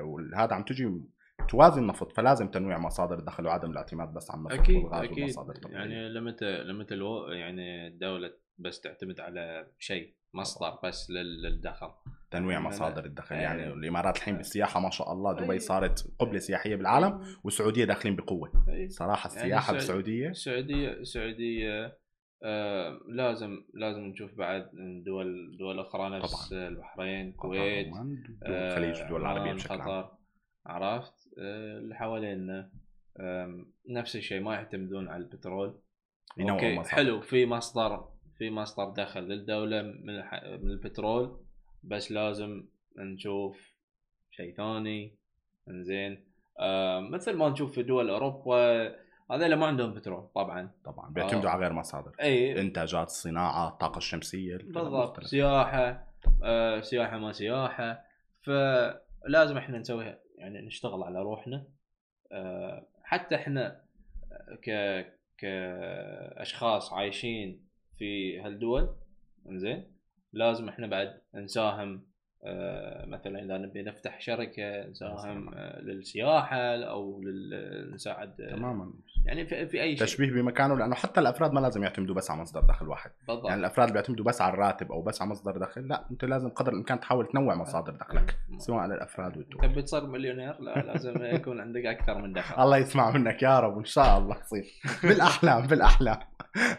وهذا 0.01 0.53
عم 0.53 0.63
تجي 0.63 1.01
توازي 1.49 1.81
النفط 1.81 2.11
فلازم 2.11 2.47
تنويع 2.47 2.77
مصادر 2.77 3.19
الدخل 3.19 3.45
وعدم 3.45 3.71
الاعتماد 3.71 4.13
بس 4.13 4.31
على 4.31 4.39
النفط 4.39 4.53
أكيد 4.53 4.75
والغاز 4.75 5.03
أكيد 5.03 5.17
والمصادر 5.17 5.53
يعني 5.69 6.09
لما 6.09 6.35
لما 6.41 6.85
يعني 7.29 7.87
الدولة 7.87 8.33
بس 8.57 8.81
تعتمد 8.81 9.19
على 9.19 9.67
شيء 9.79 10.13
مصدر 10.33 10.79
بس 10.83 11.09
للدخل 11.09 11.91
تنويع 12.31 12.53
يعني 12.53 12.67
مصادر 12.67 13.05
الدخل 13.05 13.35
يعني 13.35 13.63
أيوة. 13.63 13.73
الإمارات 13.73 14.17
الحين 14.17 14.37
بالسياحة 14.37 14.79
ما 14.79 14.89
شاء 14.89 15.13
الله 15.13 15.33
دبي 15.33 15.43
أيوة. 15.43 15.57
صارت 15.57 16.07
قبلة 16.19 16.39
سياحية 16.39 16.75
بالعالم 16.75 17.05
أيوة. 17.05 17.39
والسعودية 17.43 17.85
داخلين 17.85 18.15
بقوة 18.15 18.51
صراحة 18.87 19.29
يعني 19.29 19.41
السياحة 19.41 19.65
يعني 19.65 19.77
بالسعوديه 19.77 20.29
السعوديه 20.29 20.89
السعوديه 20.89 21.97
آه 22.43 22.99
لازم 23.07 23.63
لازم 23.73 24.01
نشوف 24.01 24.35
بعد 24.35 24.69
دول 25.05 25.57
دول 25.57 25.79
أخرى 25.79 26.09
نفس 26.09 26.49
طبعا. 26.49 26.67
البحرين 26.67 27.29
الكويت 27.29 27.87
الخليج 28.47 29.01
الدول 29.01 29.21
العربية 29.21 29.53
بشكل 29.53 29.81
عام. 29.81 30.05
عرفت؟ 30.65 31.13
آه 31.39 31.77
اللي 31.77 31.95
حوالينا. 31.95 32.71
آه 33.17 33.65
نفس 33.89 34.15
الشيء 34.15 34.41
ما 34.41 34.53
يعتمدون 34.53 35.07
على 35.07 35.23
البترول. 35.23 35.79
أوكي 36.39 36.75
مصادر. 36.75 36.95
حلو 36.95 37.21
في 37.21 37.45
مصدر 37.45 38.09
في 38.37 38.49
مصدر 38.49 38.89
دخل 38.89 39.21
للدولة 39.21 39.81
من 39.81 40.17
من 40.63 40.69
البترول 40.69 41.39
بس 41.83 42.11
لازم 42.11 42.67
نشوف 42.97 43.73
شيء 44.31 44.55
ثاني. 44.55 45.17
إنزين. 45.69 46.23
آه 46.59 46.99
مثل 46.99 47.37
ما 47.37 47.49
نشوف 47.49 47.75
في 47.75 47.83
دول 47.83 48.09
أوروبا 48.09 48.95
هذول 49.31 49.53
ما 49.53 49.65
عندهم 49.65 49.93
بترول 49.93 50.27
طبعا. 50.35 50.71
طبعا 50.85 51.09
بيعتمدوا 51.09 51.49
آه. 51.49 51.53
على 51.53 51.61
غير 51.61 51.73
مصادر. 51.73 52.11
إي. 52.21 52.61
إنتاجات 52.61 53.07
الصناعه 53.07 53.67
الطاقه 53.67 53.97
الشمسية 53.97 54.57
بالضبط 54.57 55.23
سياحة 55.23 56.07
آه 56.43 56.81
سياحة 56.81 57.17
ما 57.17 57.31
سياحة. 57.31 58.03
فلازم 58.41 59.57
إحنا 59.57 59.77
نسويها 59.77 60.19
يعني 60.37 60.61
نشتغل 60.61 61.03
على 61.03 61.21
روحنا. 61.21 61.67
آه 62.31 62.87
حتى 63.03 63.35
إحنا 63.35 63.81
ك 64.63 64.69
كأشخاص 65.37 66.93
عايشين 66.93 67.67
في 67.97 68.39
هالدول 68.41 68.95
إنزين 69.49 69.93
لازم 70.33 70.69
إحنا 70.69 70.87
بعد 70.87 71.21
نساهم 71.35 71.93
آه، 71.95 72.12
مثلا 73.07 73.39
إذا 73.43 73.57
نبي 73.57 73.83
نفتح 73.83 74.21
شركة 74.21 74.87
نساهم 74.89 75.53
آه، 75.53 75.81
للسياحة 75.81 76.57
أو 76.75 77.21
نساعد 77.93 78.41
آه، 78.41 78.55
تماما. 78.55 78.93
يعني 79.25 79.45
في, 79.45 79.67
في 79.67 79.81
أي 79.81 79.97
شيء. 79.97 80.07
تشبيه 80.07 80.31
بمكانه 80.31 80.75
لأنه 80.77 80.95
حتى 80.95 81.19
الأفراد 81.19 81.53
ما 81.53 81.59
لازم 81.59 81.83
يعتمدوا 81.83 82.15
بس 82.15 82.31
على 82.31 82.41
مصدر 82.41 82.61
دخل 82.61 82.87
واحد. 82.87 83.11
بالضبط. 83.27 83.47
يعني 83.47 83.59
الأفراد 83.59 83.87
اللي 83.87 83.93
بيعتمدوا 83.93 84.25
بس 84.25 84.41
على 84.41 84.53
الراتب 84.53 84.91
أو 84.91 85.01
بس 85.01 85.21
على 85.21 85.31
مصدر 85.31 85.57
دخل 85.57 85.87
لا 85.87 86.05
أنت 86.11 86.25
لازم 86.25 86.49
قدر 86.49 86.71
الإمكان 86.71 86.99
تحاول 86.99 87.27
تنوع 87.27 87.55
مصادر 87.55 87.91
دخلك 87.93 88.37
سواء 88.57 88.77
على 88.79 88.93
الافراد 88.95 89.37
والدول 89.37 89.61
تبي 89.61 89.81
تصير 89.81 90.05
مليونير؟ 90.05 90.59
لا 90.61 90.79
لازم 90.81 91.23
يكون 91.35 91.61
عندك 91.61 91.85
أكثر 91.85 92.21
من 92.21 92.33
دخل. 92.33 92.63
الله 92.63 92.77
يسمع 92.77 93.11
منك 93.11 93.43
يا 93.43 93.59
رب 93.59 93.77
وان 93.77 93.85
شاء 93.85 94.17
الله 94.17 94.35
تصير. 94.35 94.65
بالأحلام 95.09 95.67
بالأحلام. 95.67 96.17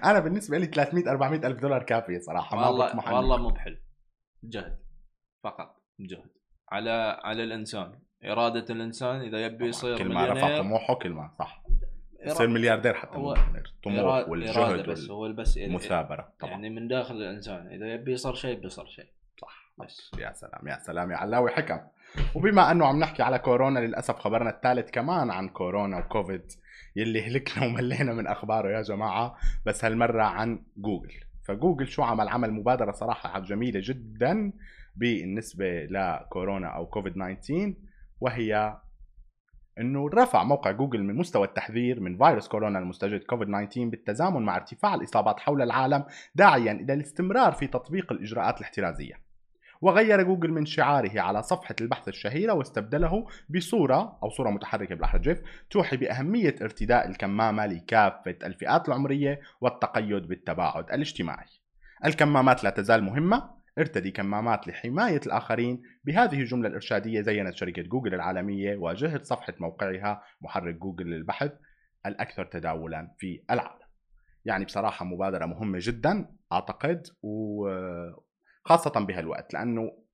أنا 0.05 0.21
بالنسبة 0.21 0.59
لي 0.59 0.67
300 0.67 1.11
400 1.11 1.47
ألف 1.47 1.61
دولار 1.61 1.83
كافية 1.83 2.19
صراحة 2.19 2.57
ما 2.57 2.69
والله 2.69 3.15
والله 3.15 3.37
مو 3.37 3.49
بحلو. 3.49 3.77
جهد. 4.45 4.84
فقط 5.45 5.77
جهد. 6.01 6.31
على 6.69 7.21
على 7.25 7.45
الإنسان. 7.45 7.93
إرادة 8.25 8.75
الإنسان 8.75 9.21
إذا 9.21 9.47
يبي 9.47 9.67
يصير 9.67 9.99
كل 9.99 10.15
ما 10.15 10.27
رفع 10.27 10.59
طموحه 10.59 10.95
كل 10.95 11.11
ما 11.11 11.31
صح. 11.39 11.63
يصير 12.27 12.49
ملياردير 12.49 12.95
حتى 12.95 13.17
هو 13.17 13.35
طموح 13.85 14.29
والجهد 14.29 14.89
بس 14.89 15.11
هو 15.11 15.33
بس 15.33 15.59
المثابره 15.59 16.33
طبعا. 16.41 16.51
يعني 16.51 16.71
من 16.71 16.89
داخل 16.89 17.15
الإنسان 17.15 17.67
إذا 17.67 17.95
يبي 17.95 18.13
يصير 18.13 18.35
شيء 18.35 18.61
بيصير 18.61 18.87
شيء. 18.87 19.07
صح. 19.41 19.73
بس. 19.79 20.11
يا 20.19 20.33
سلام 20.33 20.69
يا 20.69 20.79
سلام 20.79 21.11
يا 21.11 21.17
علاوي 21.17 21.51
حكم. 21.51 21.81
وبما 22.35 22.71
أنه 22.71 22.87
عم 22.87 22.99
نحكي 22.99 23.23
على 23.23 23.39
كورونا 23.39 23.79
للأسف 23.79 24.19
خبرنا 24.19 24.51
الثالث 24.51 24.91
كمان 24.91 25.31
عن 25.31 25.49
كورونا 25.49 25.99
وكوفيد 25.99 26.53
يلي 26.97 27.27
هلكنا 27.27 27.67
وملينا 27.67 28.13
من 28.13 28.27
أخباره 28.27 28.69
يا 28.69 28.83
جماعة. 28.83 29.37
بس 29.67 29.85
هالمرة 29.85 30.23
عن 30.23 30.63
جوجل. 30.77 31.21
فجوجل 31.49 31.89
شو 31.89 32.03
عمل؟ 32.03 32.29
عمل 32.29 32.53
مبادرة 32.53 32.93
صراحة 32.93 33.41
جميلة 33.41 33.81
جدا. 33.85 34.53
بالنسبة 34.97 35.85
لكورونا 35.85 36.69
أو 36.69 36.87
كوفيد 36.87 37.13
19 37.13 37.75
وهي 38.21 38.77
إنه 39.81 40.09
رفع 40.09 40.45
موقع 40.45 40.71
جوجل 40.71 41.03
من 41.03 41.15
مستوى 41.15 41.47
التحذير 41.47 42.01
من 42.01 42.19
فيروس 42.19 42.49
كورونا 42.49 42.79
المستجد 42.79 43.25
كوفيد 43.25 43.49
19 43.49 43.89
بالتزامن 43.89 44.43
مع 44.43 44.57
ارتفاع 44.57 44.95
الإصابات 44.95 45.41
حول 45.41 45.63
العالم 45.63 46.05
داعيا 46.35 46.73
إلى 46.73 46.93
الاستمرار 46.93 47.53
في 47.53 47.67
تطبيق 47.67 48.13
الإجراءات 48.13 48.59
الاحترازية. 48.59 49.25
وغير 49.81 50.23
جوجل 50.23 50.51
من 50.51 50.67
شعاره 50.67 51.21
على 51.21 51.43
صفحة 51.43 51.75
البحث 51.81 52.09
الشهيرة 52.09 52.53
واستبدله 52.53 53.27
بصورة 53.49 54.19
أو 54.23 54.31
صورة 54.31 54.51
متحركة 54.51 54.95
بالأحرف 54.95 55.41
توحي 55.71 55.97
بأهمية 55.97 56.55
ارتداء 56.63 57.09
الكمامة 57.09 57.67
لكافة 57.67 58.37
الفئات 58.45 58.89
العمرية 58.89 59.41
والتقيد 59.61 60.29
بالتباعد 60.29 60.93
الاجتماعي. 60.93 61.47
الكمامات 62.05 62.65
لا 62.65 62.71
تزال 62.71 63.05
مهمة 63.05 63.54
ارتدي 63.79 64.11
كمامات 64.11 64.69
لحماية 64.69 65.21
الآخرين. 65.27 65.83
بهذه 66.05 66.41
الجملة 66.41 66.69
الإرشادية 66.69 67.21
زينت 67.21 67.55
شركة 67.55 67.83
جوجل 67.83 68.15
العالمية 68.15 68.77
واجهة 68.77 69.23
صفحة 69.23 69.55
موقعها 69.61 70.23
محرك 70.41 70.75
جوجل 70.75 71.07
للبحث 71.07 71.53
الأكثر 72.07 72.45
تداولا 72.45 73.15
في 73.19 73.45
العالم. 73.51 73.85
يعني 74.45 74.65
بصراحة 74.65 75.05
مبادرة 75.05 75.47
مهمة 75.47 75.79
جدا 75.83 76.29
أعتقد 76.53 77.07
وخاصة 77.23 78.91
بهالوقت 79.01 79.55
لأنه 79.55 80.05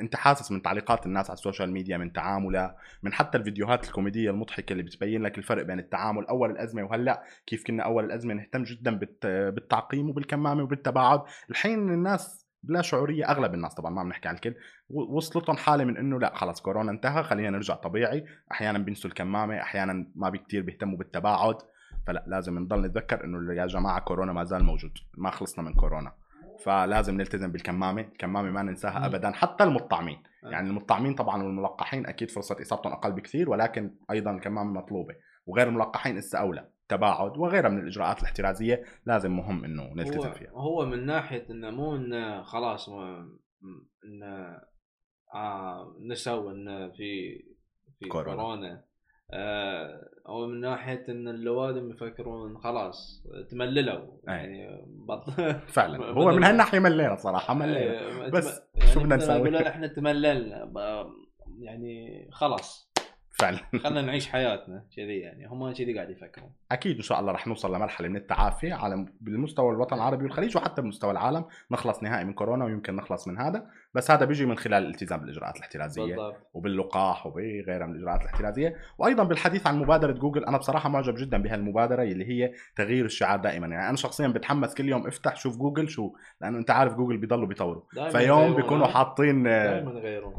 أنت 0.00 0.16
حاسس 0.16 0.52
من 0.52 0.62
تعليقات 0.62 1.06
الناس 1.06 1.30
على 1.30 1.36
السوشيال 1.36 1.72
ميديا 1.72 1.96
من 1.96 2.12
تعاملها 2.12 2.76
من 3.02 3.12
حتى 3.12 3.38
الفيديوهات 3.38 3.84
الكوميدية 3.84 4.30
المضحكة 4.30 4.72
اللي 4.72 4.82
بتبين 4.82 5.22
لك 5.22 5.38
الفرق 5.38 5.62
بين 5.62 5.78
التعامل 5.78 6.26
أول 6.26 6.50
الأزمة 6.50 6.82
وهلأ 6.82 7.22
كيف 7.46 7.64
كنا 7.66 7.82
أول 7.82 8.04
الأزمة 8.04 8.34
نهتم 8.34 8.62
جدا 8.62 8.98
بالتعقيم 9.50 10.10
وبالكمامة 10.10 10.62
وبالتباعد. 10.62 11.22
الحين 11.50 11.78
الناس 11.78 12.45
بلا 12.66 12.82
شعورية 12.82 13.30
أغلب 13.30 13.54
الناس 13.54 13.74
طبعا 13.74 13.90
ما 13.90 14.02
بنحكي 14.02 14.28
عن 14.28 14.34
الكل. 14.34 14.54
وصلتهم 14.90 15.56
حالة 15.56 15.84
من 15.84 15.96
إنه 15.96 16.20
لا 16.20 16.32
خلص 16.34 16.60
كورونا 16.60 16.90
انتهى 16.90 17.22
خلينا 17.22 17.50
نرجع 17.50 17.74
طبيعي. 17.74 18.24
أحيانا 18.52 18.78
بينسوا 18.78 19.10
الكمامة 19.10 19.60
أحيانا 19.60 20.06
ما 20.14 20.28
بكتير 20.30 20.62
بيهتموا 20.62 20.98
بالتباعد. 20.98 21.56
فلا 22.06 22.24
لازم 22.26 22.58
نضل 22.58 22.80
نتذكر 22.80 23.24
إنه 23.24 23.54
يا 23.54 23.66
جماعة 23.66 24.00
كورونا 24.00 24.32
ما 24.32 24.44
زال 24.44 24.64
موجود 24.64 24.98
ما 25.16 25.30
خلصنا 25.30 25.64
من 25.64 25.74
كورونا. 25.74 26.12
فلازم 26.64 27.14
نلتزم 27.16 27.52
بالكمامة 27.52 28.00
الكمامة 28.00 28.50
ما 28.50 28.62
ننساها 28.62 29.06
ابدا 29.06 29.30
حتى 29.30 29.64
المطعمين. 29.64 30.22
آه. 30.44 30.48
يعني 30.48 30.68
المطعمين 30.68 31.14
طبعا 31.14 31.42
والملقحين 31.42 32.06
أكيد 32.06 32.30
فرصة 32.30 32.56
إصابتهم 32.62 32.92
أقل 32.92 33.12
بكثير 33.12 33.50
ولكن 33.50 33.94
أيضا 34.10 34.30
الكمامة 34.30 34.72
مطلوبة. 34.72 35.14
وغير 35.46 35.68
الملقحين 35.68 36.16
لسه 36.16 36.38
أولى. 36.38 36.68
تباعد 36.88 37.36
وغيرها 37.38 37.68
من 37.68 37.78
الإجراءات 37.78 38.18
الاحترازية 38.18 38.84
لازم 39.06 39.36
مهم 39.36 39.64
إنه 39.64 39.94
نلتزم 39.94 40.32
فيها. 40.32 40.50
هو 40.50 40.86
من 40.86 41.06
ناحية 41.06 41.46
إنه 41.50 41.70
مو 41.70 41.96
إنه 41.96 42.42
خلاص 42.42 42.88
إنه 44.04 44.60
آه 45.34 45.96
نسوا 46.00 46.52
إنه 46.52 46.88
في 46.88 47.42
في 47.98 48.08
كورونا, 48.08 48.36
كورونا. 48.36 48.84
آه 49.30 50.08
هو 50.26 50.46
من 50.46 50.60
ناحية 50.60 51.04
إن 51.08 51.28
اللوادم 51.28 51.90
يفكرون 51.90 52.58
خلاص 52.58 53.26
تمللوا 53.50 54.06
يعني 54.24 54.68
بط... 54.86 55.30
فعلا. 55.76 56.06
هو 56.06 56.32
من 56.32 56.44
هالناحية 56.44 56.78
ملينا 56.78 57.16
صراحة 57.16 57.54
ملينا. 57.54 58.28
بس 58.28 58.62
يعني 58.74 58.90
شو 58.90 59.00
بدنا 59.00 59.16
نسوي؟ 59.16 59.68
إحنا 59.68 59.86
تمللنا 59.86 60.72
يعني 61.58 62.28
خلاص. 62.32 62.85
فعلا. 63.38 63.58
خلينا 63.84 64.02
نعيش 64.02 64.28
حياتنا 64.28 64.84
كذي 64.96 65.18
يعني. 65.18 65.46
هم 65.46 65.72
كذي 65.72 65.94
قاعد 65.94 66.10
يفكرون. 66.10 66.52
أكيد 66.72 66.96
إن 66.96 67.02
شاء 67.02 67.20
الله 67.20 67.32
رح 67.32 67.46
نوصل 67.46 67.74
لمرحلة 67.74 68.08
من 68.08 68.16
التعافي 68.16 68.72
على 68.72 69.06
بالمستوى 69.20 69.72
الوطن 69.72 69.96
العربي 69.96 70.24
والخليج 70.24 70.56
وحتى 70.56 70.82
بمستوى 70.82 71.10
العالم. 71.10 71.44
نخلص 71.70 72.02
نهائي 72.02 72.24
من 72.24 72.32
كورونا 72.32 72.64
ويمكن 72.64 72.96
نخلص 72.96 73.28
من 73.28 73.38
هذا. 73.38 73.66
بس 73.96 74.10
هذا 74.10 74.24
بيجي 74.24 74.46
من 74.46 74.56
خلال 74.58 74.82
الالتزام 74.82 75.20
بالإجراءات 75.20 75.56
الاحترازية 75.56 76.02
بالضبط. 76.16 76.36
وباللقاح 76.54 77.26
وبغيرها 77.26 77.86
من 77.86 77.92
الإجراءات 77.94 78.20
الاحترازية. 78.22 78.76
وأيضا 78.98 79.24
بالحديث 79.24 79.66
عن 79.66 79.78
مبادرة 79.78 80.12
جوجل 80.12 80.44
أنا 80.44 80.58
بصراحة 80.58 80.88
معجب 80.88 81.14
جدا 81.14 81.42
بهالمبادرة 81.42 82.02
اللي 82.02 82.24
هي 82.28 82.52
تغيير 82.76 83.04
الشعار 83.04 83.38
دائما. 83.38 83.66
يعني 83.66 83.88
أنا 83.88 83.96
شخصيا 83.96 84.28
بتحمس 84.28 84.74
كل 84.74 84.88
يوم 84.88 85.06
أفتح 85.06 85.36
شوف 85.36 85.56
جوجل 85.56 85.88
شو 85.88 86.12
لأنه 86.40 86.58
أنت 86.58 86.70
عارف 86.70 86.94
جوجل 86.94 87.16
بيضلوا 87.16 87.46
بيطوروا. 87.46 87.82
فيوم 88.10 88.54
بيكونوا؟ 88.56 88.86
حاطين 88.86 89.46
آه، 89.46 89.80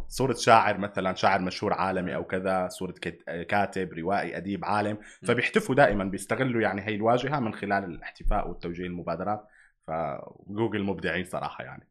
صورة 0.07 0.33
شاعر 0.33 0.77
مثلا 0.77 1.13
شاعر 1.15 1.41
مشهور 1.41 1.73
عالمي 1.73 2.15
أو 2.15 2.23
كذا 2.23 2.67
صورة 2.67 2.91
كت- 2.91 3.23
كاتب 3.49 3.93
روائي 3.93 4.37
أديب 4.37 4.65
عالم. 4.65 4.97
فبيحتفوا 5.27 5.75
دائما 5.75 6.03
بيستغلوا 6.03 6.61
يعني 6.61 6.81
هي 6.81 6.95
الواجهة 6.95 7.39
من 7.39 7.53
خلال 7.53 7.83
الاحتفاء 7.83 8.49
والتوجيه 8.49 8.85
المبادرات 8.85 9.47
فجوجل 9.87 10.83
مبدعين 10.83 11.25
صراحة 11.25 11.63
يعني. 11.63 11.87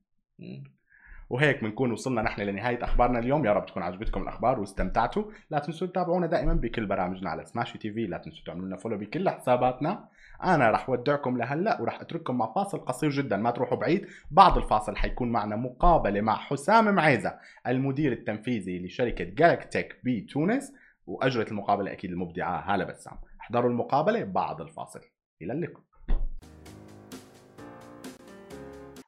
وهيك 1.31 1.65
بنكون 1.65 1.93
وصلنا 1.93 2.23
نحن 2.23 2.41
لنهاية 2.41 2.85
أخبارنا 2.85 3.19
اليوم. 3.19 3.45
يا 3.45 3.53
رب 3.53 3.67
تكون 3.67 3.83
عجبتكم 3.83 4.23
الأخبار 4.23 4.61
واستمتعتوا. 4.61 5.25
لا 5.51 5.59
تنسوا 5.59 5.87
تتابعونا 5.87 6.27
دائما 6.27 6.55
بكل 6.55 6.87
برامجنا 6.87 7.31
على 7.31 7.45
سماشي 7.45 7.79
تي 7.79 7.93
في 7.93 8.07
لا 8.07 8.19
تنسوا 8.19 8.45
تعملوا 8.45 8.67
لنا 8.67 8.77
follow 8.77 8.99
بكل 8.99 9.31
حساباتنا. 9.31 10.09
أنا 10.45 10.71
رح 10.71 10.91
ودعكم 10.91 11.39
لهلأ 11.39 11.81
ورح 11.81 12.01
أترككم 12.01 12.39
مع 12.39 12.53
فاصل 12.53 12.79
قصير 12.79 13.11
جدا. 13.11 13.37
ما 13.37 13.51
تروحوا 13.51 13.79
بعيد. 13.79 14.07
بعد 14.31 14.57
الفاصل 14.57 14.97
حيكون 14.97 15.33
معنا 15.33 15.57
مقابلة 15.57 16.21
مع 16.21 16.37
حسام 16.37 16.95
معيزة 16.95 17.39
المدير 17.67 18.13
التنفيذي 18.13 18.87
لشركة 18.87 19.25
جالاكتيك 19.25 20.01
بتونس 20.05 20.73
وأجرت 21.07 21.51
المقابلة 21.51 21.93
أكيد 21.93 22.11
المبدعة 22.11 22.75
هالة 22.75 22.85
بسام. 22.85 23.19
احضروا 23.41 23.71
المقابلة 23.71 24.25
بعد 24.25 24.61
الفاصل. 24.61 25.01
إلى 25.43 25.53
اللقاء. 25.53 25.83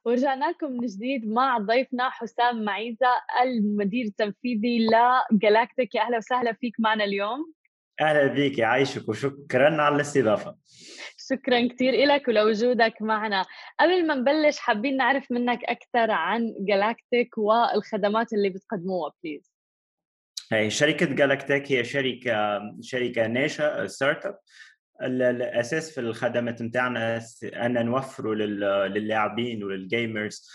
ورجعنا 0.09 0.45
لكم 0.45 0.71
من 0.71 0.87
جديد 0.87 1.27
مع 1.27 1.57
ضيفنا 1.57 2.09
حسام 2.09 2.63
معيزة 2.63 3.07
المدير 3.43 4.05
التنفيذي 4.05 4.87
لجالاكتيك 5.31 5.95
يا 5.95 6.01
أهلا 6.01 6.17
وسهلا 6.17 6.53
فيك 6.53 6.75
معنا 6.79 7.03
اليوم. 7.03 7.53
أهلا 8.01 8.27
بك 8.27 8.57
يعيشك 8.57 9.09
وشكرا 9.09 9.81
على 9.81 9.95
الاستضافة. 9.95 10.55
شكرا 11.29 11.67
كثير 11.67 11.93
لك 12.05 12.27
ولوجودك 12.27 13.01
معنا. 13.01 13.45
قبل 13.79 14.07
ما 14.07 14.15
نبلش 14.15 14.59
حابين 14.59 14.97
نعرف 14.97 15.31
منك 15.31 15.63
أكثر 15.63 16.11
عن 16.11 16.55
جالاكتيك 16.59 17.37
والخدمات 17.37 18.33
اللي 18.33 18.49
بتقدموها 18.49 19.11
please 19.23 19.51
هي 20.51 20.69
شركة 20.69 21.05
جالاكتيك 21.05 21.71
هي 21.71 21.83
شركة 21.83 22.61
شركة 22.81 23.27
ناشئة 23.27 23.87
startup 23.87 24.39
الأساس 25.01 25.91
في 25.91 25.99
الخدمات 26.01 26.61
نتاعنا 26.61 27.21
أن 27.43 27.85
نوفروا 27.85 28.35
لل- 28.35 28.93
للاعبين 28.93 29.63
ولل 29.63 29.92
gamers 29.92 30.49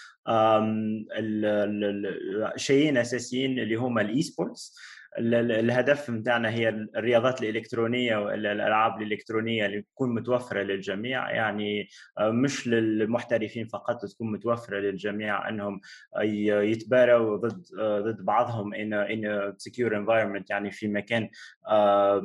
شيئين 2.56 2.96
أساسيين 2.96 3.58
اللي 3.58 3.74
هما 3.74 4.00
ال 4.02 4.22
esports 4.22 4.76
الهدف 5.18 6.10
نتاعنا 6.10 6.50
هي 6.50 6.68
الرياضات 6.68 7.42
الإلكترونية 7.42 8.16
والألعاب 8.16 9.02
الإلكترونية 9.02 9.66
اللي 9.66 9.82
تكون 9.82 10.14
متوفرة 10.14 10.62
للجميع. 10.62 11.30
يعني 11.30 11.88
آه، 12.18 12.30
مش 12.30 12.68
للمحترفين 12.68 13.66
فقط 13.66 14.04
تكون 14.06 14.32
متوفرة 14.32 14.78
للجميع 14.78 15.48
أنهم 15.48 15.80
ي- 16.22 16.70
يتباروا 16.70 17.36
ضد 17.36 17.62
آه، 17.78 18.00
ضد 18.00 18.24
بعضهم 18.24 18.74
in 18.74 18.92
a 19.24 19.54
secure 19.68 19.90
environment. 19.92 20.44
يعني 20.50 20.70
في 20.70 20.88
مكان 20.88 21.28
آه، 21.68 22.22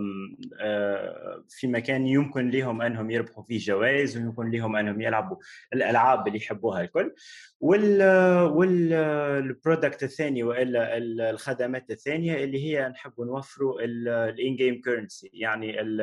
في 1.49 1.67
مكان 1.67 2.07
يمكن 2.07 2.49
لهم 2.49 2.81
أنهم 2.81 3.11
يربحوا 3.11 3.43
فيه 3.43 3.59
جوائز 3.59 4.17
ويمكن 4.17 4.49
لهم 4.51 4.75
أنهم 4.75 5.01
يلعبوا 5.01 5.37
الألعاب 5.73 6.27
اللي 6.27 6.37
يحبوها 6.37 6.81
الكل. 6.81 7.13
وال 7.59 8.01
وال 8.43 8.79
product 8.79 10.03
الثاني 10.03 10.43
وإلا 10.43 10.97
ال- 10.97 11.21
الخدمات 11.21 11.91
الثانية 11.91 12.43
اللي 12.43 12.63
هي 12.65 12.78
نحب 12.87 13.13
نوفروا 13.19 13.81
ال 13.81 14.55
in-game 14.55 14.81
currency 14.81 15.29
يعني 15.33 15.81
ال- 15.81 16.01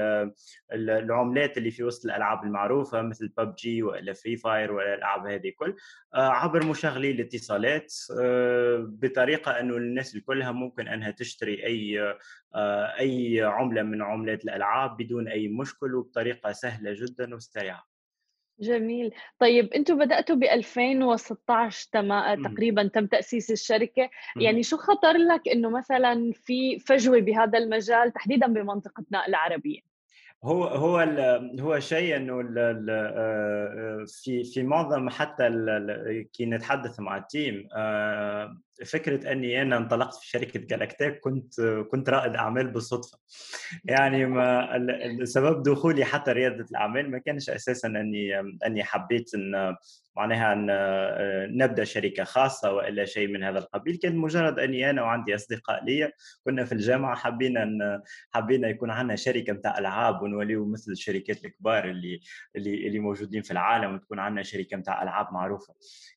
ال- 0.73 0.91
العملات 0.91 1.59
اللي 1.59 1.71
في 1.71 1.85
وسط 1.85 2.05
الألعاب 2.05 2.45
المعروفة 2.45 3.03
مثل 3.03 3.33
ببجي 3.39 3.83
والا 3.83 4.13
فري 4.13 4.37
فاير 4.37 4.73
ولا 4.73 4.95
الألعاب 4.95 5.27
هذه 5.27 5.53
كل. 5.59 5.77
آه، 6.15 6.29
عبر 6.29 6.67
مشغلي 6.67 7.11
الاتصالات 7.11 7.95
آه، 8.21 8.87
بطريقة 8.89 9.61
إنه 9.61 9.77
الناس 9.77 10.19
كلها 10.19 10.53
ممكن 10.53 10.89
إنها 10.89 11.11
تشتري 11.11 11.67
أي 11.67 12.01
آه، 12.55 12.99
أي 12.99 13.43
عملة 13.43 13.83
من 13.83 14.03
عملات 14.03 14.45
الألعاب 14.45 14.97
بدون 14.97 15.29
أي 15.29 15.49
مشكل 15.49 15.95
وبطريقة 15.95 16.53
سهلة 16.53 16.95
جدا 16.95 17.35
وسريعة. 17.35 17.96
جميل 18.61 19.15
طيب 19.39 19.73
أنتم 19.73 19.99
بدأتوا 19.99 20.37
ب 20.37 20.45
2016 20.45 21.89
تما... 21.93 22.35
مم. 22.35 22.43
تقريبا 22.49 22.83
تم 22.95 23.07
تأسيس 23.07 23.51
الشركة. 23.51 24.11
يعني 24.41 24.63
شو 24.63 24.77
خطر 24.77 25.13
لك 25.17 25.49
إنه 25.49 25.71
مثلا 25.71 26.33
في 26.35 26.79
فجوة 26.79 27.21
بهذا 27.21 27.59
المجال 27.59 28.13
تحديدا 28.13 28.47
بمنطقتنا 28.47 29.27
العربية 29.27 29.81
هو 30.45 30.65
هو 30.65 31.01
ال- 31.03 31.61
هو 31.61 31.79
شيء 31.81 32.17
إنه 32.17 32.41
ال- 32.41 32.59
ال- 32.59 32.87
آه، 32.91 34.05
في 34.09 34.45
في 34.45 34.63
معظم 34.63 35.09
حتى 35.11 35.47
ال- 35.47 35.69
ال- 35.71 36.29
كي 36.33 36.47
نتحدث 36.47 37.01
مع 37.01 37.17
التيم 37.17 37.69
آه، 37.77 38.57
فكرة 38.85 39.33
إني 39.33 39.63
أنا 39.63 39.77
انطلقت 39.77 40.15
في 40.15 40.29
شركة 40.29 40.61
جالاكتيك 40.61 41.21
كنت 41.21 41.61
كنت 41.91 42.09
رائد 42.09 42.35
أعمال 42.35 42.71
بالصدفة. 42.71 43.19
يعني 43.85 44.27
ما 44.27 44.69
سبب 45.25 45.63
دخولي 45.63 46.05
حتى 46.05 46.33
ريادة 46.33 46.67
الأعمال 46.71 47.11
ما 47.11 47.19
كانش 47.19 47.51
أساسا 47.51 47.89
إني 47.89 48.41
إني 48.67 48.85
حبيت 48.85 49.35
إن 49.35 49.77
معناها 50.17 50.53
إن 50.53 50.67
آه، 50.71 51.47
نبدأ 51.47 51.85
شركة 51.85 52.25
خاصة 52.25 52.73
وإلا 52.73 53.05
شيء 53.05 53.29
من 53.29 53.43
هذا 53.45 53.59
القبيل. 53.59 53.97
كان 53.97 54.17
مجرد 54.17 54.59
إني 54.59 54.91
أنا 54.91 55.03
وعندي 55.03 55.35
أصدقاء 55.35 55.85
لي 55.85 56.13
كنا 56.45 56.65
في 56.65 56.73
الجامعة 56.73 57.17
حبينا 57.17 57.63
إن 57.63 58.03
حبينا 58.31 58.69
يكون 58.69 58.91
عندنا 58.91 59.17
شركة 59.17 59.53
نتاع 59.53 59.79
ألعاب 59.79 60.23
ونوليو 60.23 60.67
مثل 60.67 60.93
الشركات 60.93 61.45
الكبار 61.45 61.91
اللي 61.91 62.21
اللي 62.57 62.87
اللي 62.87 62.99
موجودين 62.99 63.43
في 63.43 63.51
العالم 63.51 63.95
وتكون 63.95 64.19
عندنا 64.19 64.43
شركة 64.43 64.77
نتاع 64.77 65.03
ألعاب 65.03 65.33
معروفة. 65.33 65.75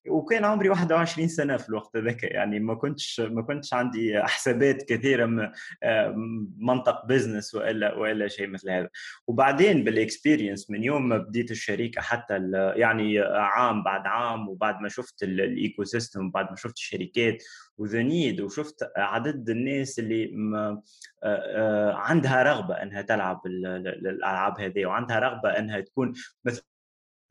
وكان 0.10 0.46
عمري 0.46 0.70
21 0.70 1.28
سنة 1.28 1.58
في 1.58 1.70
الوقت 1.70 1.98
ذاك 1.98 2.24
يعني. 2.24 2.49
ما 2.60 2.76
كنتش 2.76 3.20
ما 3.20 3.42
كنتش 3.42 3.74
عندي 3.74 4.24
حسابات 4.24 4.84
كثيرة 4.84 5.52
آه، 5.84 6.14
منطق 6.58 7.06
business 7.06 7.56
وإلا 7.56 7.94
وإلا 7.96 8.28
شيء 8.28 8.48
مثل 8.48 8.70
هذا. 8.70 8.90
وبعدين 9.28 9.84
بال 9.84 9.98
experience 9.98 10.70
من 10.70 10.84
يوم 10.84 11.10
ما 11.10 11.18
بديت 11.18 11.52
الشركة 11.52 12.02
حتى 12.02 12.52
يعني 12.76 13.20
عام 13.20 13.84
بعد 13.84 14.08
عام 14.08 14.50
وبعد 14.50 14.82
ما 14.82 14.90
شفت 14.90 15.24
ال- 15.24 15.42
ال 15.42 15.84
ecosystem 15.84 16.26
وبعد 16.28 16.50
ما 16.50 16.56
شفت 16.56 16.78
الشركات 16.78 17.44
وذا 17.78 18.00
وشفت 18.42 18.92
عدد 18.98 19.50
الناس 19.50 20.00
اللي 20.00 20.28
ما 20.34 20.82
آه، 21.24 21.42
آه، 21.56 21.94
عندها 21.94 22.44
رغبة 22.44 22.76
إنها 22.76 23.02
تلعب 23.02 23.42
ال- 23.46 23.66
ال- 23.66 24.08
الألعاب 24.08 24.60
هذه 24.60 24.86
وعندها 24.86 25.20
رغبة 25.20 25.50
إنها 25.50 25.80
تكون 25.80 26.14
مثل 26.46 26.69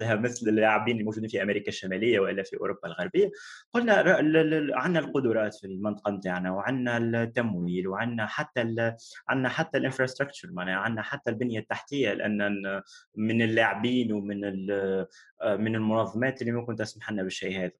مثل 0.02 0.48
اللاعبين 0.48 0.98
الموجودين 1.00 1.28
في 1.28 1.42
أمريكا 1.42 1.68
الشمالية 1.68 2.20
وإلا 2.20 2.42
في 2.42 2.56
أوروبا 2.56 2.88
الغربية. 2.88 3.30
قلنا 3.74 3.94
عندنا 4.74 4.98
القدرات 4.98 5.54
في 5.54 5.66
المنطقة 5.66 6.10
نتاعنا 6.10 6.50
وعندنا 6.50 6.96
التمويل 7.22 7.88
وعندنا 7.88 8.26
حتى 8.26 8.60
عندنا 9.28 9.48
حتى 9.48 9.78
ال 9.78 9.83
infrastructure 9.83 10.48
معناها 10.52 10.76
عندنا 10.76 11.02
حتى 11.02 11.30
البنية 11.30 11.58
التحتية 11.58 12.12
لأن 12.12 12.82
من 13.16 13.42
اللاعبين 13.42 14.12
ومن 14.12 14.44
آه، 14.70 15.56
من 15.56 15.74
المنظمات 15.74 16.40
اللي 16.42 16.52
ممكن 16.52 16.76
تسمح 16.76 17.10
لنا 17.12 17.22
بالشيء 17.22 17.60
هذا. 17.64 17.70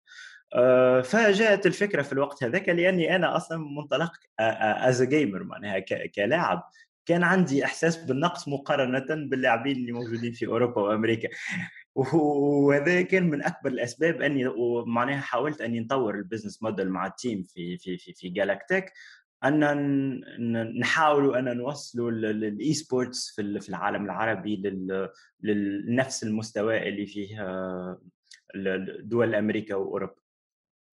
آه، 0.55 1.01
فجاءت 1.01 1.67
الفكرة 1.67 2.03
في 2.03 2.13
الوقت 2.13 2.45
هذاك 2.45 2.69
لأني 2.69 3.17
أنا 3.17 3.37
أصلا 3.37 3.59
منطلق 3.59 4.13
as 4.41 5.03
gamer 5.03 5.43
معناها 5.43 5.79
ك- 5.79 6.11
كلاعب. 6.15 6.63
كان 7.07 7.23
عندي 7.23 7.65
إحساس 7.65 7.97
بالنقص 7.97 8.49
مقارنة 8.49 9.07
باللاعبين 9.29 9.77
اللي 9.77 9.93
موجودين 9.93 10.33
في 10.33 10.47
أوروبا 10.47 10.83
وأمريكا. 10.83 11.29
وهذا 11.99 13.03
كان 13.03 13.31
من 13.31 13.43
أكبر 13.45 13.71
الأسباب 13.71 14.23
أني 14.23 14.45
معناها 14.87 15.21
حاولت 15.21 15.61
أني 15.61 15.81
نطور 15.81 16.15
ال 16.15 16.20
business 16.20 16.63
model 16.63 16.91
مع 16.91 17.07
ال 17.07 17.14
team 17.14 17.43
في 17.43 17.79
في 17.79 17.99
في 17.99 18.13
في 18.13 18.29
جالاكتيك 18.29 18.93
أن 19.45 20.79
نحاولوا 20.81 21.39
أن 21.39 21.57
نوصلوا 21.57 22.11
ال 22.11 22.75
esports 22.75 23.31
في 23.35 23.43
ال- 23.43 23.61
في 23.61 23.69
العالم 23.69 24.05
العربي 24.05 24.63
لنفس 25.43 26.23
المستوى 26.25 26.89
اللي 26.89 27.07
فيه 27.07 27.43
آه، 27.43 28.01
دول 29.01 29.35
أمريكا 29.35 29.75
وأوروبا. 29.75 30.15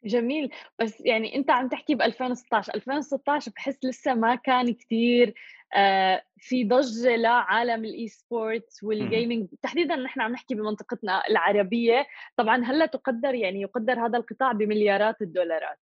جميل. 0.06 0.52
بس 0.80 1.02
يعني 1.06 1.36
أنت 1.36 1.50
عم 1.52 1.68
تحكي 1.68 1.96
ب 1.96 2.02
2016 2.02 2.74
2016 2.76 3.52
بحس 3.56 3.86
لسه 3.86 4.14
ما 4.14 4.36
كان 4.36 4.74
كثير 4.74 5.34
آه 5.76 6.24
في 6.38 6.64
ضجة 6.64 7.16
لعالم 7.16 7.86
ال 7.86 8.08
esports 8.08 8.84
وال 8.84 9.00
gaming 9.00 9.48
تحديدا 9.62 9.96
نحن 9.96 10.22
عم 10.22 10.32
نحكي 10.32 10.56
بمنطقتنا 10.56 11.28
العربية. 11.30 12.08
طبعا 12.38 12.64
هلأ 12.64 12.86
تقدر 12.86 13.36
يعني 13.36 13.62
يقدر 13.62 14.06
هذا 14.06 14.18
القطاع 14.18 14.52
بمليارات 14.52 15.22
الدولارات. 15.22 15.80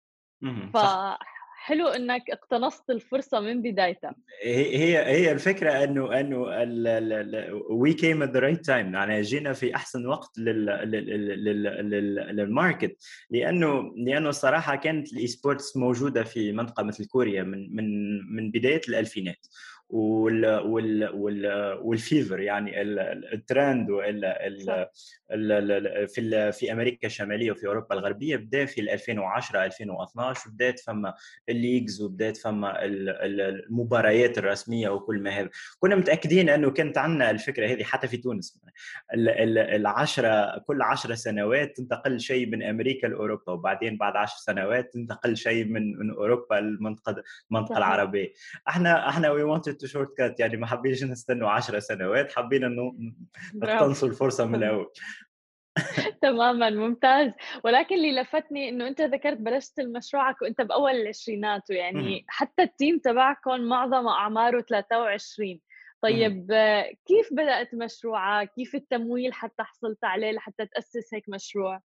صح. 0.74 1.41
حلو 1.64 1.88
إنك 1.88 2.30
اقتنصت 2.30 2.90
الفرصة 2.90 3.40
من 3.40 3.62
بدايتها. 3.62 4.16
هي 4.44 4.98
هي 4.98 5.32
الفكرة 5.32 5.84
إنه 5.84 6.20
إنه 6.20 6.38
we 7.70 7.94
came 7.94 8.24
at 8.24 8.30
the 8.30 8.40
right 8.40 8.66
time 8.66 8.94
يعني 8.94 9.22
جينا 9.22 9.54
في 9.54 9.76
أحسن 9.76 10.08
وقت 10.08 10.38
لل 10.38 10.66
لل 12.36 12.51
market 12.51 12.98
لأنه 13.30 13.94
لأنه 13.98 14.30
الصراحة 14.30 14.76
كانت 14.76 15.14
ال 15.14 15.28
esports 15.28 15.78
موجودة 15.78 16.24
في 16.24 16.52
منطقة 16.52 16.84
مثل 16.84 17.06
كوريا 17.06 17.44
من 17.44 17.76
من 17.76 17.86
من 18.36 18.52
بداية 18.52 18.82
الألفينات. 18.90 19.48
وال 19.92 20.46
وال 20.46 21.10
وال 21.16 21.74
وال 21.82 21.98
fever 21.98 22.40
يعني 22.40 22.82
الترند 23.34 23.88
في 26.08 26.52
في 26.52 26.72
أمريكا 26.72 27.08
الشمالية 27.08 27.52
وفي 27.52 27.68
أوروبا 27.68 27.96
الغربية 27.96 28.36
بدأ 28.36 28.66
في 28.66 28.82
2010 28.82 29.66
2012 29.66 30.50
وبدأت 30.50 30.80
فما 30.80 31.14
ال 31.50 31.56
leagues 31.56 32.02
وبدأت 32.02 32.38
فما 32.38 32.86
المباريات 32.86 34.38
الرسمية 34.38 34.90
وكل 34.90 35.20
ما 35.24 35.30
هذا. 35.30 35.50
كنا 35.80 35.96
متأكدين 35.96 36.50
أنه 36.50 36.72
كانت 36.72 36.98
عندنا 36.98 37.32
الفكرة 37.32 37.68
هذه 37.68 37.84
حتى 37.84 38.08
في 38.08 38.18
تونس. 38.18 38.62
العشرة 39.14 40.60
كل 40.68 40.82
عشرة 40.82 41.16
سنوات 41.16 41.78
تنتقل 41.78 42.20
شيء 42.20 42.48
من 42.48 42.64
أمريكا 42.64 43.08
لأوروبا 43.08 43.52
وبعدين 43.52 43.98
بعد 43.98 44.16
عشر 44.16 44.38
سنوات 44.38 44.94
تنتقل 44.94 45.38
شيء 45.38 45.66
من 45.66 45.98
من 46.00 46.12
أوروبا 46.12 46.56
للمنطقه 46.56 47.24
المنطقة 47.52 47.78
العربية. 47.78 48.34
إحنا 48.68 49.10
إحنا 49.10 49.32
we 49.32 49.58
wanted 49.58 49.78
to 49.78 49.88
shortcut 49.88 50.40
يعني 50.40 50.58
ما 50.58 50.68
حبيناش 50.68 51.04
نستنوا 51.04 51.50
10 51.50 51.80
سنوات 51.80 52.32
حبينا 52.32 52.68
إنه 52.68 52.96
نقتنصوا 53.56 54.08
الفرصة 54.08 54.46
من 54.46 54.56
الأول. 54.56 54.92
تماما 56.22 56.70
ممتاز. 56.70 57.32
ولكن 57.64 57.96
اللي 57.96 58.22
لفتني 58.22 58.70
إنه 58.70 58.88
أنت 58.88 59.02
ذكرت 59.02 59.38
بلشت 59.38 59.80
مشروعك 59.80 60.42
وأنت 60.42 60.62
بأول 60.62 60.92
العشرينات 60.92 61.62
ويعني 61.70 62.26
حتى 62.28 62.64
ال 62.64 62.71
team 62.71 63.00
تبعكم 63.00 63.62
معظم 63.62 64.08
أعماره 64.08 64.62
23 64.62 65.60
طيب 66.02 66.48
كيف 67.08 67.34
بدأت 67.34 67.76
مشروعك؟ 67.76 68.54
كيف 68.54 68.76
التمويل 68.76 69.34
حتى 69.34 69.64
حصلت 69.64 70.04
عليه 70.04 70.32
لحتى 70.32 70.66
تأسس 70.66 71.14
هيك 71.14 71.30
مشروع؟ 71.30 71.76
آه، 71.76 71.82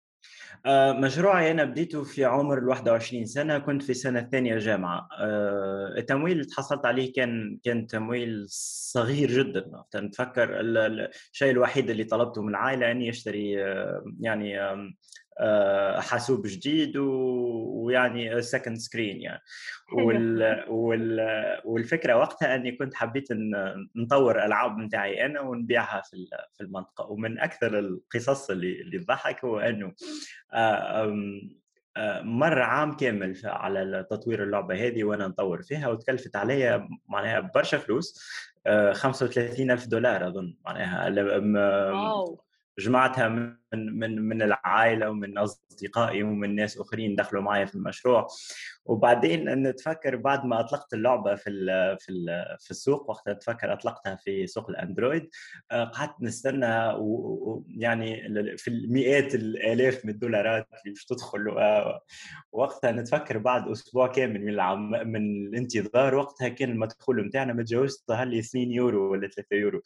مشروعي 0.99 1.51
أنا 1.51 1.65
بديته 1.65 2.05
في 2.05 2.25
عمر 2.25 2.59
ال 2.59 2.69
21 2.69 3.27
سنة 3.27 3.59
كنت 3.59 3.83
في 3.83 3.95
سنة 3.95 4.29
ثانية 4.33 4.59
جامعة. 4.59 5.09
آه، 5.19 5.95
التمويل 5.99 6.33
اللي 6.33 6.45
تحصلت 6.45 6.87
عليه 6.87 7.13
كان 7.13 7.59
كان 7.65 7.87
تمويل 7.87 8.47
صغير 8.49 9.31
جدا. 9.31 9.85
نتفكر 9.97 10.61
الشيء 10.61 11.51
الوحيد 11.51 11.91
اللي 11.91 12.05
طلبته 12.05 12.43
من 12.43 12.49
العائلة 12.49 12.91
أني 12.91 13.11
أشتري 13.11 13.65
آه، 13.65 14.05
يعني 14.21 14.61
آه، 14.61 14.91
حاسوب 15.99 16.47
جديد 16.47 16.97
ويعني 16.97 18.43
second 18.43 18.77
screen 18.77 19.21
يعني. 19.21 19.43
وال... 19.93 20.43
وال... 20.69 21.21
والفكرة 21.65 22.17
وقتها 22.17 22.55
إني 22.55 22.73
كنت 22.73 22.95
حبيت 22.95 23.31
إن 23.31 23.51
نطور 23.97 24.45
ألعاب 24.45 24.79
نتاعي 24.79 25.27
أنا 25.27 25.41
ونبيعها 25.41 26.01
في 26.01 26.27
في 26.55 26.61
المنطقة. 26.61 27.11
ومن 27.11 27.39
أكثر 27.39 27.79
القصص 27.79 28.51
اللي 28.51 28.81
اللي 28.81 28.99
تضحك 28.99 29.45
هو 29.45 29.59
إنه 29.61 29.93
آه، 30.53 31.05
آه، 31.97 32.21
مر 32.23 32.63
عام 32.63 32.97
كامل 32.97 33.41
على 33.45 34.07
تطوير 34.11 34.43
اللعبة 34.43 34.87
هذه 34.87 35.05
وأنا 35.05 35.29
نطور 35.29 35.63
فيها 35.63 35.89
وتكلفت 35.89 36.37
عليا 36.37 36.89
معناها 37.09 37.41
برشا 37.55 37.79
فلوس 37.79 38.31
35 38.93 39.71
ألف 39.71 39.87
دولار 39.87 40.29
أظن 40.29 40.55
معناها. 40.65 41.09
جمعتها 42.79 43.60
من 43.73 43.99
من 43.99 44.23
من 44.23 44.43
العائلة 44.43 45.11
ومن 45.11 45.39
أصدقائي 45.39 46.23
ومن 46.23 46.55
ناس 46.55 46.79
آخرين 46.79 47.15
دخلوا 47.15 47.43
معي 47.43 47.67
في 47.67 47.75
المشروع. 47.75 48.27
وبعدين 48.85 49.63
نتفكر 49.63 50.17
بعد 50.17 50.45
ما 50.45 50.61
أطلقت 50.61 50.95
اللعبة 50.95 51.35
في 51.35 51.51
ال 51.51 51.97
في 52.01 52.13
ال 52.13 52.57
في 52.61 52.71
السوق 52.71 53.11
وقت 53.11 53.29
نتفكر 53.29 53.73
أطلقتها 53.73 54.17
في 54.17 54.47
سوق 54.47 54.71
الأندرويد 54.71 55.29
آه، 55.71 55.85
قعدت 55.85 56.15
نستنى 56.21 56.95
ويعني 56.99 58.29
في 58.57 58.69
المئات 58.69 59.35
الآلاف 59.35 60.05
من 60.05 60.11
الدولارات 60.11 60.67
اللي 60.83 60.93
مش 60.93 61.05
تدخل 61.05 61.55
وقتها 62.53 62.93
نتفكر 62.93 63.39
بعد 63.39 63.69
أسبوع 63.69 64.07
كامل 64.07 64.41
من 64.41 64.49
العم 64.49 64.91
من 64.91 65.47
الانتظار 65.47 66.15
وقتها 66.15 66.49
كان 66.49 66.71
المدخول 66.71 67.27
نتاعنا 67.27 67.53
ما 67.53 67.63
تجاوزش 67.63 68.05
ظهر 68.09 68.27
لي 68.27 68.39
2 68.39 68.71
يورو 68.71 69.13
ولا 69.13 69.29
3 69.29 69.57
يورو. 69.57 69.81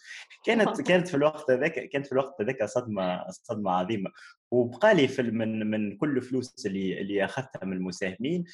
كانت 0.45 0.81
كانت 0.89 1.09
في 1.09 1.15
الوقت 1.15 1.51
هذاك 1.51 1.89
كانت 1.89 2.07
في 2.07 2.13
الوقت 2.13 2.41
هذاك 2.41 2.65
صدمة 2.65 3.25
صدمة 3.31 3.71
عظيمه 3.75 4.11
وبقى 4.51 4.95
لي 4.95 5.09
في 5.09 5.23
من 5.23 5.71
من 5.71 5.97
كل 5.97 6.23
فلوس 6.23 6.67
اللي 6.67 7.01
اللي 7.01 7.25
أخذتها 7.25 7.65
من 7.67 7.73
المساهمين. 7.77 8.45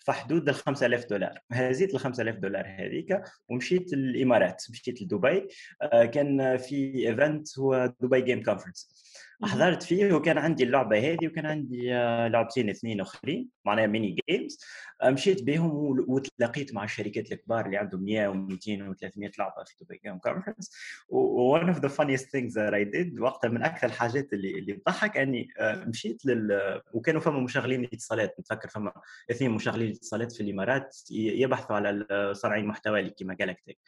في 0.00 0.12
حدود 0.12 0.48
ال 0.48 0.54
5000 0.54 1.06
دولار. 1.10 1.38
هزيت 1.52 1.94
ال 1.94 2.00
5000 2.00 2.36
دولار 2.36 2.66
هذيك 2.66 3.22
ومشيت 3.48 3.92
الامارات 3.92 4.64
مشيت 4.70 5.02
لدبي. 5.02 5.48
آه، 5.82 6.04
كان 6.04 6.56
في 6.56 7.08
event 7.08 7.58
هو 7.58 7.92
Dubai 8.00 8.20
Game 8.20 8.42
Conference 8.42 9.02
حضرت 9.44 9.82
فيه 9.82 10.12
وكان 10.12 10.38
عندي 10.38 10.64
اللعبة 10.64 10.98
هذه 10.98 11.26
وكان 11.26 11.46
عندي 11.46 11.94
آه، 11.94 12.28
لعبتين 12.28 12.70
اثنين 12.70 13.00
آخرين 13.00 13.48
معناها 13.64 13.86
mini 13.86 14.16
games 14.28 14.58
آه، 15.02 15.10
مشيت 15.10 15.42
بهم 15.42 15.70
وتلاقيت 16.08 16.74
مع 16.74 16.84
الشركات 16.84 17.32
الكبار 17.32 17.66
اللي 17.66 17.76
عندهم 17.76 18.04
100 18.04 18.32
و200 18.32 18.94
و300 18.94 19.38
لعبة 19.38 19.64
في 19.66 19.84
Dubai 19.84 20.00
Game 20.04 20.18
Conference 20.18 20.70
one 21.08 21.68
of 21.68 21.78
the 21.78 21.88
funniest 21.88 22.30
things 22.30 22.58
that 22.58 22.72
I 22.72 22.84
did 22.84 23.20
وقتها 23.20 23.48
من 23.48 23.62
أكثر 23.62 23.86
الحاجات 23.86 24.32
اللي 24.32 24.58
اللي 24.58 24.72
تضحك 24.72 25.16
أني 25.16 25.48
مشيت 25.60 26.26
لل 26.26 26.80
وكانوا 26.92 27.20
فما 27.20 27.40
مشغلين 27.40 27.84
اتصالات 27.84 28.40
نتفكر 28.40 28.68
فما 28.74 28.92
اثنين 29.30 29.50
مشغلين 29.50 29.90
اتصالات 29.90 30.32
في 30.32 30.42
الإمارات 30.42 30.96
يبحثوا 31.10 31.76
على 31.76 32.34
صانعين 32.34 32.66
محتوى 32.66 33.10
كما 33.10 33.34
جالكتيك 33.34 33.78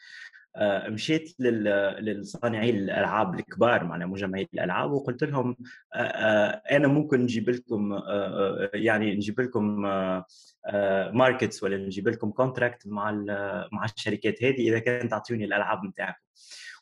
آه، 0.57 0.89
مشيت 0.89 1.35
للصانعي 1.39 2.69
الألعاب 2.69 3.39
الكبار 3.39 3.83
معنا 3.83 4.05
مجمعي 4.05 4.49
الألعاب 4.53 4.91
وقلت 4.91 5.23
لهم 5.23 5.57
آه، 5.93 5.97
آه، 5.97 6.61
أنا 6.71 6.87
ممكن 6.87 7.21
نجيب 7.21 7.49
لكم 7.49 7.99
يعني 8.73 9.15
نجيب 9.15 9.41
لكم 9.41 9.81
markets 11.13 11.63
ولا 11.63 11.77
نجيب 11.77 12.07
لكم 12.07 12.31
contract 12.31 12.87
مع 12.87 13.11
مع 13.71 13.85
الشركات 13.85 14.43
هذه 14.43 14.69
إذا 14.69 14.79
كانت 14.79 15.11
تعطيوني 15.11 15.45
الألعاب 15.45 15.85
نتاعكم. 15.85 16.21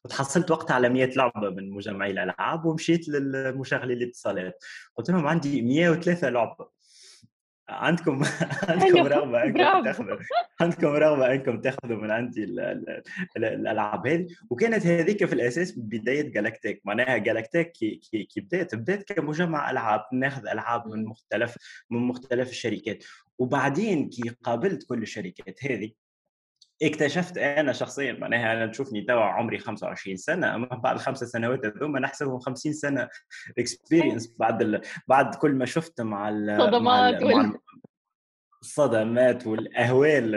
وتحصلت 0.05 0.51
وقتها 0.51 0.73
على 0.73 0.89
100 0.89 1.05
لعبة 1.05 1.49
من 1.49 1.71
مجمعي 1.71 2.11
الألعاب 2.11 2.65
ومشيت 2.65 3.09
للمشغلي 3.09 3.93
الاتصالات. 3.93 4.63
قلت 4.95 5.09
لهم 5.09 5.27
عندي 5.27 5.61
103 5.61 6.29
لعبة. 6.29 6.72
عندكم 7.69 8.23
عندكم 8.69 9.07
رغبة 9.07 9.43
أنكم 9.43 9.83
تاخذوا 9.83 10.17
عندكم 10.61 10.87
رغبة 10.87 11.33
أنكم 11.33 11.61
تاخذوا 11.61 11.97
من 11.97 12.11
عندي 12.11 12.43
الألعاب 13.37 14.07
هذه. 14.07 14.27
وكانت 14.49 14.85
هذيك 14.85 15.25
في 15.25 15.33
الأساس 15.33 15.73
بداية 15.77 16.33
جالاكتيك 16.33 16.81
معناها 16.85 17.17
جالاكتيك 17.17 17.71
كي 17.71 17.95
كي 18.29 18.41
بدأت 18.41 18.75
بدأت 18.75 19.13
كمجمع 19.13 19.71
ألعاب 19.71 20.05
ناخذ 20.13 20.47
ألعاب 20.47 20.87
من 20.87 21.05
مختلف 21.05 21.57
من 21.89 21.99
مختلف 21.99 22.49
الشركات. 22.49 23.03
وبعدين 23.39 24.09
كي 24.09 24.29
قابلت 24.43 24.83
كل 24.83 25.01
الشركات 25.01 25.65
هذه 25.65 25.91
اكتشفت 26.81 27.37
أنا 27.37 27.73
شخصيا 27.73 28.13
معناها 28.13 28.53
أنا 28.53 28.67
تشوفني 28.67 29.01
توا 29.01 29.21
عمري 29.21 29.59
25 29.59 30.17
سنة 30.17 30.55
أما 30.55 30.65
بعد 30.65 30.97
خمس 30.97 31.23
سنوات 31.23 31.65
هذوما 31.65 31.99
نحسبهم 31.99 32.39
50 32.39 32.73
سنة 32.73 33.09
experience 33.57 34.35
بعد 34.39 34.61
ال... 34.61 34.81
بعد 35.07 35.35
كل 35.35 35.51
ما 35.51 35.65
شفت 35.65 36.01
مع 36.01 36.29
ال... 36.29 36.57
صدمات 36.57 36.81
مع, 36.81 37.09
ال... 37.09 37.35
مع 37.35 37.53
الصدمات 38.63 39.47
والأهوال 39.47 40.35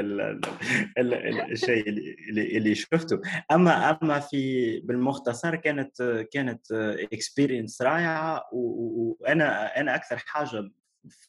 الشيء 1.52 1.88
اللي 1.88 2.56
اللي 2.56 2.74
شفته. 2.74 3.20
أما 3.52 3.98
أما 4.02 4.20
في 4.20 4.80
بالمختصر 4.80 5.56
كانت 5.56 6.26
كانت 6.32 6.72
experience 7.12 7.82
رائعة 7.82 8.44
وأنا 8.52 9.80
أنا 9.80 9.94
أكثر 9.94 10.16
حاجة 10.18 10.70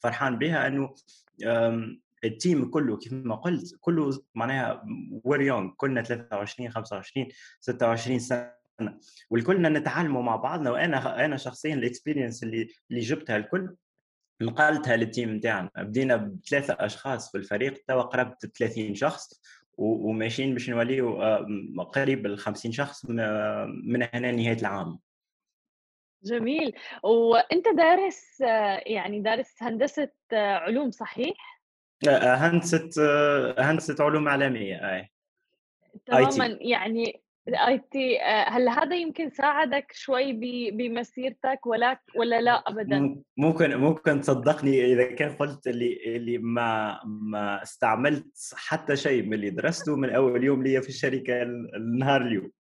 فرحان 0.01 0.37
بها 0.37 0.67
إنه 0.67 0.95
ال 2.23 2.32
team 2.32 2.69
كله 2.69 2.97
كيف 2.97 3.13
ما 3.13 3.35
قلت 3.35 3.75
كله 3.81 4.23
معناها 4.35 4.85
we're 5.23 5.41
young 5.41 5.71
كلنا 5.77 6.01
23 6.01 6.69
25 6.69 7.27
26 7.59 8.19
سنة. 8.19 8.57
والكلنا 9.29 9.69
نتعلموا 9.69 10.21
مع 10.21 10.35
بعضنا 10.35 10.71
وأنا 10.71 11.25
أنا 11.25 11.37
شخصيا 11.37 11.73
ال 11.73 11.80
experience 11.80 12.43
اللي 12.43 12.67
اللي 12.91 13.01
جبتها 13.01 13.37
الكل 13.37 13.75
نقلتها 14.41 14.95
لل 14.95 15.08
team 15.08 15.35
نتاعنا. 15.35 15.69
بدينا 15.77 16.15
بثلاثة 16.15 16.77
أشخاص 16.79 17.31
في 17.31 17.37
الفريق 17.37 17.83
توا 17.87 18.01
قربت 18.01 18.45
30 18.45 18.95
شخص 18.95 19.41
وماشيين 19.77 20.53
باش 20.53 20.69
نوليو 20.69 21.21
آه، 21.21 21.47
قريب 21.95 22.25
ال 22.25 22.37
50 22.37 22.71
شخص 22.71 23.05
من 23.05 23.19
هنا 24.13 24.31
نهاية 24.31 24.57
العام. 24.57 24.99
جميل. 26.23 26.73
وأنت 27.03 27.65
دارس 27.77 28.41
آه، 28.41 28.83
يعني 28.85 29.21
دارس 29.21 29.63
هندسة 29.63 30.11
آه، 30.33 30.53
علوم 30.53 30.91
صحيح؟ 30.91 31.56
هندسه 32.07 32.89
هندسه 33.59 33.95
علوم 33.99 34.27
اعلاميه 34.27 34.95
IT 34.95 35.09
تماما 36.05 36.57
يعني 36.61 37.21
IT 37.67 38.19
هل 38.47 38.69
هذا 38.69 38.95
يمكن 38.95 39.29
ساعدك 39.29 39.91
شوي 39.91 40.33
بمسيرتك 40.71 41.65
ولا 41.65 41.99
ولا 42.15 42.41
لا 42.41 42.63
ابدا؟ 42.67 43.23
ممكن 43.37 43.75
ممكن 43.75 44.21
تصدقني 44.21 44.85
إذا 44.85 45.11
كان 45.11 45.35
قلت 45.35 45.67
اللي 45.67 46.15
اللي 46.15 46.37
ما 46.37 46.99
ما 47.05 47.63
استعملت 47.63 48.53
حتى 48.55 48.95
شيء 48.95 49.23
من 49.23 49.33
اللي 49.33 49.49
درسته 49.49 49.95
من 49.95 50.09
أول 50.09 50.43
يوم 50.43 50.63
لي 50.63 50.81
في 50.81 50.89
الشركة 50.89 51.41
النهار 51.41 52.21
اليوم. 52.21 52.51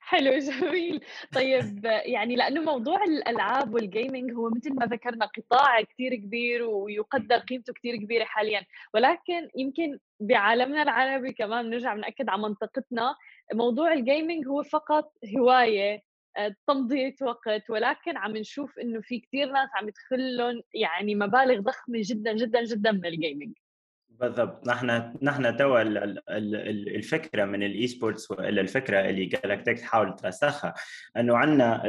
حلو 0.00 0.38
جميل. 0.38 1.00
طيب 1.34 1.84
يعني 1.84 2.36
لأنه 2.36 2.60
موضوع 2.60 3.04
الألعاب 3.04 3.74
وال 3.74 3.88
gaming 3.88 4.32
هو 4.32 4.50
مثل 4.50 4.74
ما 4.74 4.86
ذكرنا 4.86 5.26
قطاع 5.26 5.80
كثير 5.82 6.14
كبير 6.14 6.62
ويقدر 6.64 7.38
قيمته 7.38 7.72
كثير 7.72 7.96
كبيرة 7.96 8.24
حاليا. 8.24 8.64
ولكن 8.94 9.48
يمكن 9.56 9.98
بعالمنا 10.20 10.82
العربي 10.82 11.32
كمان 11.32 11.70
بنرجع 11.70 11.94
بناكد 11.94 12.28
على 12.28 12.42
منطقتنا 12.42 13.14
موضوع 13.54 13.92
ال 13.92 14.00
gaming 14.00 14.48
هو 14.48 14.62
فقط 14.62 15.12
هواية 15.38 16.02
آه، 16.36 16.54
تمضية 16.66 17.14
وقت. 17.22 17.70
ولكن 17.70 18.16
عم 18.16 18.36
نشوف 18.36 18.78
إنه 18.78 19.00
في 19.00 19.20
كثير 19.20 19.52
ناس 19.52 19.68
عم 19.74 19.88
يدخل 19.88 20.36
لهم 20.36 20.62
يعني 20.74 21.14
مبالغ 21.14 21.60
ضخمة 21.60 21.98
جدا 22.04 22.32
جدا 22.32 22.64
جدا 22.64 22.92
من 22.92 23.06
ال 23.06 23.13
gaming 23.13 23.52
بالضبط. 24.20 24.68
نحن 24.68 25.14
نحن 25.22 25.56
توا 25.56 25.82
الفكرة 26.96 27.44
من 27.44 27.62
ال 27.62 27.86
esports 27.86 28.30
ولا 28.30 28.60
الفكرة 28.60 29.00
اللي 29.00 29.24
جالاكتيك 29.24 29.80
تحاول 29.80 30.16
ترسخها 30.16 30.74
إنه 31.16 31.36
عندنا 31.36 31.82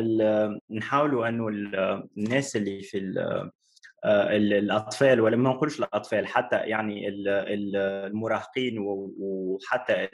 نحاولوا 0.71 1.27
إنه 1.27 1.47
الناس 2.17 2.55
اللي 2.55 2.81
في 2.81 2.97
الأطفال 4.05 5.21
ولا 5.21 5.37
ما 5.37 5.49
نقولش 5.49 5.79
الأطفال 5.79 6.27
حتى 6.27 6.55
يعني 6.55 7.07
المراهقين 7.07 8.75
وحتى 9.19 10.07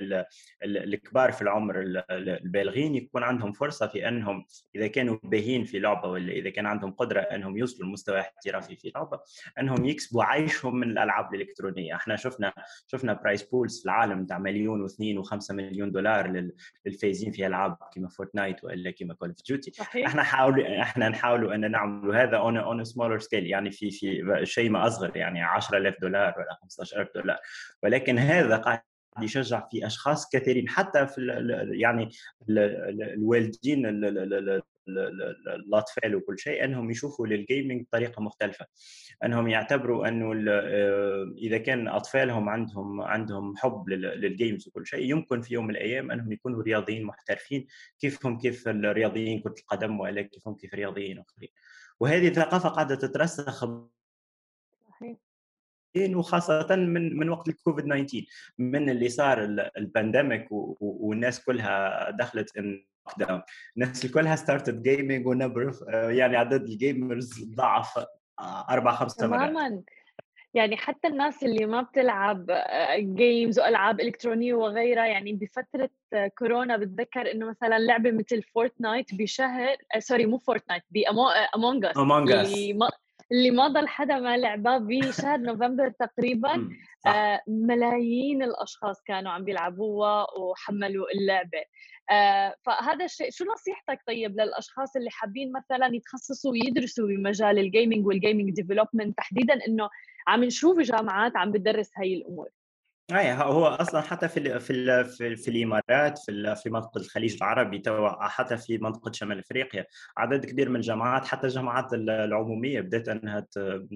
الكبار 0.64 1.32
في 1.32 1.42
العمر 1.42 1.82
البالغين 2.12 2.96
يكون 2.96 3.24
عندهم 3.24 3.52
فرصة 3.52 3.88
في 3.88 4.08
أنهم 4.08 4.46
إذا 4.76 4.88
كانوا 4.88 5.18
باهين 5.24 5.64
في 5.64 5.80
لعبة 5.80 6.10
ولا 6.10 6.32
إذا 6.32 6.50
كان 6.50 6.66
عندهم 6.66 6.92
قدرة 6.92 7.22
أنهم 7.22 7.58
يوصلوا 7.58 7.90
لمستوى 7.90 8.20
احترافي 8.20 8.76
في 8.76 8.92
لعبة 8.96 9.20
أنهم 9.60 9.86
يكسبوا 9.86 10.24
عيشهم 10.24 10.76
من 10.76 10.90
الألعاب 10.92 11.34
الإلكترونية. 11.34 11.96
إحنا 11.96 12.16
شفنا 12.16 12.54
شفنا 12.88 13.14
prize 13.14 13.44
pools 13.44 13.80
في 13.80 13.86
العالم 13.86 14.26
تاع 14.26 14.40
مليون 14.40 14.82
واثنين 14.82 15.18
وخمسة 15.18 15.54
مليون 15.54 15.92
دولار 15.92 16.52
للفايزين 16.86 17.32
في 17.32 17.48
ألعاب 17.48 17.78
كما 17.96 18.10
Fortnite 18.10 18.64
ولا 18.64 18.92
كما 18.92 19.14
Call 19.14 19.30
of 19.30 19.38
Duty 19.48 19.72
إحنا 20.06 20.24
حاول 20.24 20.62
إحنا 20.62 21.10
نحاولوا 21.10 21.56
أن 21.56 21.72
نعملوا 21.72 22.16
هذا 22.16 22.38
on 22.38 22.58
on 22.58 22.84
smaller 22.84 23.20
scale 23.20 23.48
يعني 23.48 23.72
في 23.78 23.92
في 23.92 24.40
شيء 24.44 24.70
ما 24.70 24.88
أصغر 24.88 25.18
يعني 25.18 25.42
10000 25.42 25.96
دولار 26.02 26.34
ولا 26.38 26.58
15000 26.62 27.08
دولار. 27.16 27.38
ولكن 27.84 28.20
هذا 28.20 28.58
قاعد 28.58 28.82
يشجع 29.22 29.68
في 29.72 29.88
أشخاص 29.88 30.30
كثيرين 30.30 30.70
حتى 30.70 31.08
في 31.08 31.22
يعني 31.72 32.10
الوالدين 32.50 33.86
الأطفال 35.48 36.16
وكل 36.16 36.40
شيء 36.40 36.64
أنهم 36.64 36.92
يشوفوا 36.92 37.28
لل 37.28 37.42
gaming 37.42 37.86
بطريقه 37.86 38.22
مختلفة. 38.22 38.66
أنهم 39.26 39.48
يعتبروا 39.48 40.08
أنه 40.08 40.52
آه، 40.52 41.34
إذا 41.38 41.58
كان 41.58 41.88
أطفالهم 41.88 42.50
عندهم 42.50 43.02
عندهم 43.02 43.58
حب 43.58 43.90
لل 43.90 44.12
games 44.12 44.68
وكل 44.68 44.88
شيء 44.88 45.10
يمكن 45.10 45.42
في 45.42 45.54
يوم 45.54 45.66
من 45.66 45.72
الأيام 45.72 46.12
أنهم 46.12 46.32
يكونوا 46.32 46.64
رياضيين 46.64 47.04
محترفين 47.04 47.68
كيفهم 48.00 48.38
كيف 48.38 48.68
الرياضيين 48.68 49.42
كرة 49.42 49.56
القدم 49.60 50.00
ولا 50.00 50.22
كيفهم 50.22 50.56
كيف 50.56 50.74
رياضيين 50.74 51.20
اخرين 51.20 51.50
وهذه 52.00 52.30
ثقافه 52.30 52.70
قاعدة 52.70 52.96
تترسخ 52.96 53.66
صحيح. 54.90 55.18
وخاصة 55.98 56.76
من 56.76 57.18
من 57.18 57.30
وقت 57.30 57.48
الكوفيد 57.48 57.86
19 57.86 58.26
من 58.58 58.90
اللي 58.90 59.10
صار 59.10 59.44
ال 59.78 59.85
pandemic 59.85 60.48
والناس 60.52 61.44
كلها 61.46 62.12
دخلت 62.12 62.58
lockdown 62.58 63.42
الناس 63.78 64.06
كلها 64.06 64.36
started 64.36 64.84
gaming 64.84 65.26
يعني 65.92 66.38
عدد 66.38 66.64
ال 66.64 66.75
gamers 66.75 67.44
ضعف 67.56 68.06
أربع 68.70 68.96
خمس 68.96 69.20
مرات 69.20 69.50
تماما. 69.50 69.84
يعني 70.54 70.78
حتى 70.78 71.08
الناس 71.08 71.44
اللي 71.44 71.66
ما 71.66 71.82
بتلعب 71.82 72.46
games 73.00 73.60
وألعاب 73.60 74.00
إلكترونية 74.00 74.54
وغيرها 74.54 75.06
يعني 75.06 75.34
بفترة 75.34 75.90
كورونا 76.38 76.78
بتذكر 76.78 77.32
إنه 77.32 77.50
مثلا 77.50 77.80
لعبة 77.80 78.12
مثل 78.12 78.42
Fortnite 78.44 79.16
بشهر 79.16 79.78
sorry 80.00 80.26
مو 80.26 80.38
Fortnite 80.38 80.84
ب 80.92 81.07
Among 81.07 81.86
Us 81.86 81.98
Among 81.98 82.32
Us 82.32 82.54
اللي 83.32 83.52
ما 83.52 83.68
ضل 83.68 83.88
حدا 83.88 84.20
ما 84.20 84.38
لعبها 84.38 84.78
بشهر 84.78 85.38
نوفمبر 85.40 85.90
تقريبا 85.90 86.70
آه 87.08 87.42
ملايين 87.48 88.44
الأشخاص 88.44 89.02
كانوا 89.04 89.32
عم 89.32 89.44
بيلعبوها 89.44 90.28
وحملوا 90.40 91.06
اللعبة. 91.12 91.64
آه 92.12 92.56
فهذا 92.66 93.06
الشيء 93.06 93.32
شو 93.32 93.46
نصيحتك 93.54 94.00
طيب 94.08 94.40
للأشخاص 94.40 94.96
اللي 94.96 95.10
حابين 95.10 95.52
مثلا 95.52 95.96
يتخصصوا 95.96 96.52
ويدرسوا 96.52 97.08
بمجال 97.08 97.60
ال 97.60 97.66
gaming 97.66 98.06
وال 98.08 98.19
gaming 98.19 98.52
development 98.52 99.18
تحديدا 99.18 99.54
إنه 99.68 99.90
عم 100.28 100.44
نشوف 100.44 100.80
جامعات 100.80 101.38
عم 101.38 101.52
بتدرس 101.52 101.92
هاي 101.98 102.14
الأمور؟ 102.14 102.50
اي 103.08 103.34
هو 103.34 103.66
أصلا 103.66 104.02
حتى 104.02 104.28
في 104.28 104.60
في 104.60 105.04
في, 105.04 105.36
في 105.36 105.48
الإمارات 105.52 106.20
في 106.20 106.56
في 106.56 106.70
منطقة 106.70 106.98
الخليج 107.02 107.36
العربي 107.36 107.80
توا 107.80 108.28
حتى 108.28 108.58
في 108.58 108.78
منطقة 108.78 109.12
شمال 109.12 109.40
إفريقيا 109.40 109.86
عدد 110.18 110.46
كبير 110.46 110.70
من 110.70 110.76
الجامعات 110.76 111.26
حتى 111.26 111.48
الجامعات 111.48 111.94
العمومية 111.94 112.82
بدأت 112.82 113.10
أنها 113.10 113.48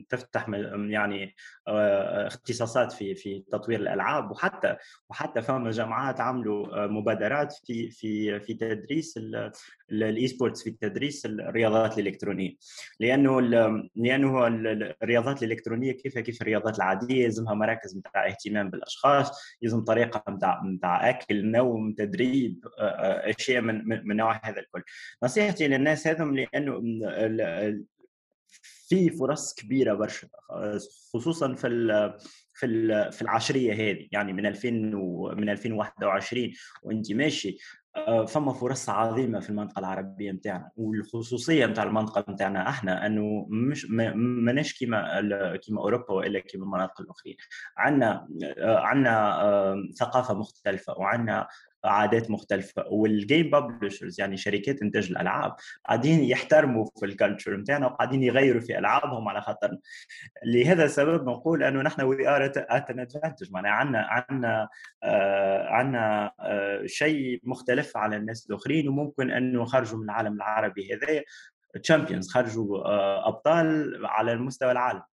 تفتح 0.09 0.49
يعني 0.89 1.35
آه، 1.67 2.27
اختصاصات 2.27 2.91
في 2.91 3.15
في 3.15 3.43
تطوير 3.51 3.79
الألعاب 3.79 4.31
وحتى 4.31 4.75
وحتى 5.09 5.41
فما 5.41 5.71
جامعات 5.71 6.19
عملوا 6.21 6.87
مبادرات 6.87 7.53
في 7.65 7.89
في 7.89 8.39
في 8.39 8.53
تدريس 8.53 9.19
ال 9.91 10.27
esports 10.27 10.63
في 10.63 10.71
تدريس 10.71 11.25
الرياضات 11.25 11.99
الإلكترونية. 11.99 12.53
لأنه 12.99 13.41
لأنه 13.95 14.47
الرياضات 14.47 15.43
الإلكترونية 15.43 15.91
كيف 15.91 16.17
كيف 16.17 16.41
الرياضات 16.41 16.77
العادية 16.77 17.23
يلزمها 17.23 17.53
مراكز 17.53 17.93
بتاع 17.93 18.27
اهتمام 18.27 18.69
بالأشخاص. 18.69 19.00
يلزم 19.61 19.83
طريقة 19.83 20.31
بتاع 20.31 20.61
بتاع 20.77 21.09
أكل 21.09 21.51
نوم 21.51 21.93
تدريب 21.93 22.65
أشياء 22.79 23.61
من 23.61 23.87
من 24.07 24.15
نوع 24.15 24.41
هذا 24.43 24.59
الكل. 24.59 24.83
نصيحتي 25.23 25.67
للناس 25.67 26.07
هذم 26.07 26.35
لأنه 26.35 26.81
في 28.87 29.09
فرص 29.09 29.53
كبيرة 29.53 29.93
برشا 29.93 30.27
خصوصا 31.13 31.55
في 31.55 31.67
في 32.53 33.11
في 33.11 33.21
العشرية 33.21 33.73
هذه 33.73 34.07
يعني 34.11 34.33
من 34.33 34.45
2000 34.45 34.69
من 35.35 35.49
2021 35.49 36.51
وأنت 36.83 37.11
ماشي 37.11 37.57
فما 38.27 38.53
فرص 38.53 38.89
عظيمة 38.89 39.39
في 39.39 39.49
المنطقة 39.49 39.79
العربية 39.79 40.31
نتاعنا 40.31 40.71
والخصوصية 40.75 41.65
نتاع 41.65 41.83
المنطقة 41.83 42.31
نتاعنا 42.31 42.69
إحنا 42.69 43.05
انه 43.05 43.47
مش 43.49 43.87
ماناش 43.89 44.73
كيما 44.73 45.57
كيما 45.57 45.81
أوروبا 45.81 46.11
وإلا 46.13 46.39
كيما 46.39 46.63
المناطق 46.63 47.01
الأخرين. 47.01 47.35
عندنا 47.77 48.27
آه، 48.57 48.79
عندنا 48.79 49.41
آه، 49.41 49.83
ثقافة 49.99 50.33
مختلفة 50.33 50.93
وعندنا 50.97 51.47
عادات 51.85 52.31
مختلفة. 52.31 52.85
وال 52.87 53.08
game 53.08 53.49
publishers 53.49 54.19
يعني 54.19 54.37
شركات 54.37 54.81
إنتاج 54.81 55.11
الألعاب 55.11 55.55
قاعدين 55.85 56.23
يحترموا 56.23 56.85
في 56.99 57.05
ال 57.05 57.12
culture 57.12 57.57
نتاعنا 57.57 57.87
وقاعدين 57.87 58.23
يغيروا 58.23 58.61
في 58.61 58.77
ألعابهم 58.77 59.29
على 59.29 59.41
خاطر. 59.41 59.77
لهذا 60.45 60.83
السبب 60.83 61.29
نقول 61.29 61.63
أنه 61.63 61.81
نحن 61.81 62.01
we 62.01 62.27
are 62.27 62.45
at 62.45 62.89
an 62.89 62.99
advantage 62.99 63.51
معناها 63.51 63.71
عندنا 63.71 64.07
عندنا 64.09 64.69
آه 65.03 65.67
عندنا 65.69 66.31
آه 66.39 66.85
شيء 66.85 67.41
مختلف 67.43 67.97
على 67.97 68.15
الناس 68.15 68.47
الآخرين 68.49 68.87
وممكن 68.87 69.31
انه 69.31 69.61
نخرجوا 69.61 69.99
من 69.99 70.03
العالم 70.05 70.33
العربي 70.33 70.93
هذايا. 70.95 71.23
champions 71.83 72.29
خرجوا 72.29 72.77
آه 72.85 73.27
أبطال 73.27 73.93
على 74.05 74.33
المستوى 74.33 74.71
العالمي. 74.71 75.03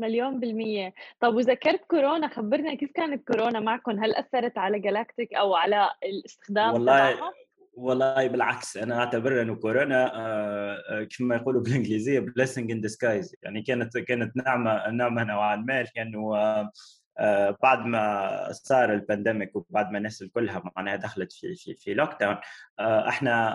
مليون 0.00 0.40
بالمية. 0.40 0.94
طب 1.20 1.34
وذكرت 1.34 1.84
كورونا؟ 1.84 2.28
خبرنا 2.28 2.74
كيف 2.74 2.90
كانت 2.94 3.26
كورونا 3.26 3.60
معكم. 3.60 4.04
هل 4.04 4.14
أثرت 4.14 4.58
على 4.58 4.78
Galactech 4.78 5.34
أو 5.34 5.54
على 5.54 5.90
الاستخدام 6.04 6.72
والله 6.72 7.12
تبعها؟ 7.12 7.32
والله 7.72 8.26
بالعكس 8.26 8.76
أنا 8.76 8.98
أعتبر 8.98 9.42
إنه 9.42 9.54
كورونا 9.54 10.14
آه، 10.14 10.82
آه، 10.90 11.08
كما 11.18 11.36
يقولوا 11.36 11.62
بالإنجليزية 11.62 12.20
blessing 12.20 12.70
in 12.70 12.80
disguise 12.80 13.36
يعني 13.42 13.62
كانت 13.62 13.98
كانت 13.98 14.36
نعمة 14.36 14.90
نعمة 14.90 15.24
نوعا 15.24 15.56
ما. 15.56 15.84
لأنه 15.96 16.36
آه، 16.36 16.70
بعد 17.62 17.86
ما 17.86 18.52
صار 18.52 18.94
ال 18.94 19.01
pandemic 19.01 19.56
وبعد 19.56 19.90
ما 19.90 19.98
الناس 19.98 20.24
كلها 20.34 20.62
معناها 20.76 20.96
دخلت 20.96 21.32
في 21.32 21.54
في 21.54 21.74
في 21.74 21.94
lockdown 21.94 22.36
إحنا 22.80 23.50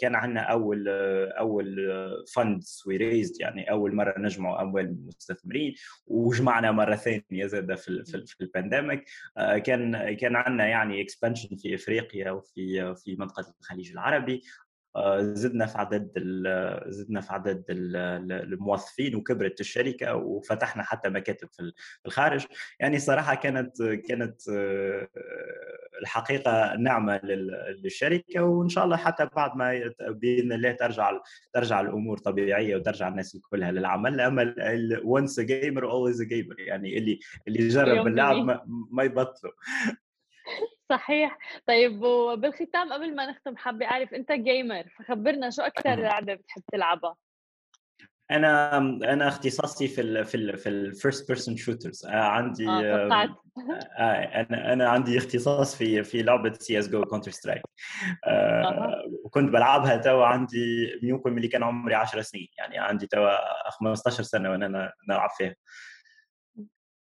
كان 0.00 0.14
عندنا 0.14 0.40
أول 0.40 0.88
أول 1.38 1.76
funds 2.34 2.82
we 2.86 2.96
raised 2.96 3.40
يعني 3.40 3.70
أول 3.70 3.94
مرة 3.94 4.14
نجمعوا 4.18 4.62
أموال 4.62 4.84
المستثمرين 4.84 5.74
وجمعنا 6.06 6.70
مرة 6.70 6.94
ثانية 6.94 7.46
زاد 7.46 7.74
في 7.74 8.04
في, 8.04 8.26
في 8.26 8.40
ال 8.40 8.46
pandemic. 8.46 9.04
كان 9.64 10.14
كان 10.14 10.36
عندنا 10.36 10.66
يعني 10.66 11.02
expansion 11.02 11.56
في 11.56 11.74
إفريقيا 11.74 12.30
وفي 12.30 12.94
في 12.94 13.16
منطقة 13.18 13.54
الخليج 13.60 13.90
العربي. 13.92 14.42
زدنا 15.18 15.66
في 15.66 15.78
عدد 15.78 16.12
زدنا 16.86 17.20
في 17.20 17.32
عدد 17.32 17.64
الموظفين 17.68 19.16
وكبرت 19.16 19.60
الشركة 19.60 20.14
وفتحنا 20.14 20.82
حتى 20.82 21.08
مكاتب 21.08 21.48
في 21.52 21.72
الخارج. 22.06 22.46
يعني 22.80 22.98
صراحة 22.98 23.34
كانت 23.34 23.82
كانت 23.82 24.40
الحقيقة 26.02 26.76
نعمة 26.76 27.20
للشركة 27.84 28.42
وإن 28.42 28.68
شاء 28.68 28.84
الله 28.84 28.96
حتى 28.96 29.28
بعد 29.36 29.56
ما 29.56 29.94
بإذن 30.00 30.52
الله 30.52 30.72
ترجع 30.72 31.10
ترجع 31.52 31.80
الأمور 31.80 32.18
طبيعية 32.18 32.76
وترجع 32.76 33.08
الناس 33.08 33.36
كلها 33.50 33.72
للعمل. 33.72 34.20
أما 34.20 34.54
once 35.04 35.40
gamer 35.40 35.90
always 35.90 36.22
gamer 36.22 36.60
يعني 36.60 36.98
اللي 36.98 37.18
اللي 37.48 37.62
يجرب 37.62 38.06
اللعب 38.06 38.36
ما, 38.36 38.64
ما 38.90 39.02
يبطلوا 39.02 39.52
صحيح. 40.88 41.38
طيب 41.66 42.02
وبالختام 42.02 42.92
قبل 42.92 43.16
ما 43.16 43.30
نختم 43.30 43.56
حابة 43.56 43.86
أعرف 43.86 44.14
أنت 44.14 44.32
gamer 44.32 44.84
فخبرنا 44.98 45.50
شو 45.50 45.62
أكثر 45.62 45.94
لعبة 45.94 46.34
بتحب 46.34 46.62
تلعبها؟ 46.72 47.16
أنا 48.30 48.76
أنا 48.78 49.28
اختصاصي 49.28 49.88
في 49.88 50.00
ال 50.00 50.24
في 50.24 50.34
ال 50.34 50.58
في 50.58 50.68
ال 50.68 50.78
first 50.78 51.28
person 51.28 51.56
shooters 51.56 52.06
عندي 52.06 52.68
آه, 52.68 53.36
آه 53.98 54.02
أنا 54.02 54.72
أنا 54.72 54.88
عندي 54.88 55.18
اختصاص 55.18 55.76
في 55.76 56.04
في 56.04 56.22
لعبة 56.22 56.52
CS:GO 56.52 57.04
Counter-Strike 57.04 57.62
وكنت 59.24 59.52
بلعبها 59.52 59.96
توا 59.96 60.26
عندي 60.26 60.98
يمكن 61.02 61.32
ملي 61.32 61.48
كان 61.48 61.62
عمري 61.62 61.94
10 61.94 62.20
سنين. 62.22 62.48
يعني 62.58 62.78
عندي 62.78 63.06
توا 63.06 63.70
15 63.70 64.22
سنة 64.22 64.50
وأنا 64.50 64.92
نلعب 65.08 65.30
فيها. 65.30 65.54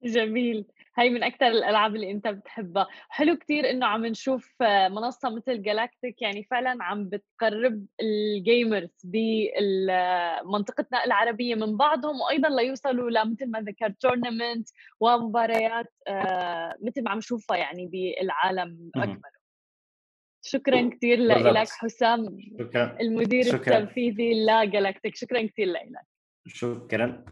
جميل. 0.05 0.66
هاي 0.96 1.11
من 1.11 1.22
أكثر 1.22 1.46
الألعاب 1.46 1.96
اللي 1.96 2.11
أنت 2.11 2.28
بتحبها. 2.28 2.87
حلو 3.09 3.37
كتير 3.37 3.70
إنه 3.70 3.87
عم 3.87 4.07
نشوف 4.07 4.62
منصة 4.90 5.31
مثل 5.31 5.62
Galactech 5.62 6.22
يعني 6.22 6.44
فعلا 6.50 6.85
عم 6.85 7.09
بتقرب 7.09 7.87
ال 8.00 8.15
gamers 8.15 9.02
بمنطقتنا 9.05 11.05
العربية 11.05 11.55
من 11.55 11.76
بعضهم 11.76 12.20
وأيضا 12.20 12.48
ليوصلوا 12.48 13.11
لمثل 13.11 13.50
ما 13.50 13.61
ذكرت 13.61 13.96
tournament 14.00 14.68
ومباريات 15.00 15.92
آه، 16.09 16.74
مثل 16.83 17.02
ما 17.02 17.11
عم 17.11 17.18
نشوفها 17.18 17.57
يعني 17.57 17.87
بالعالم 17.87 18.90
اكمله 18.96 19.42
شكرا 20.44 20.90
كثير 20.90 21.18
لك 21.18 21.68
حسام 21.68 22.38
شكرا. 22.59 22.96
المدير 23.00 23.44
شكرا. 23.44 23.78
التنفيذي 23.78 24.44
لجالاكتيك 24.44 25.16
شكرا 25.16 25.46
كثير 25.46 25.66
لك 25.66 25.88
شكرا. 26.46 27.24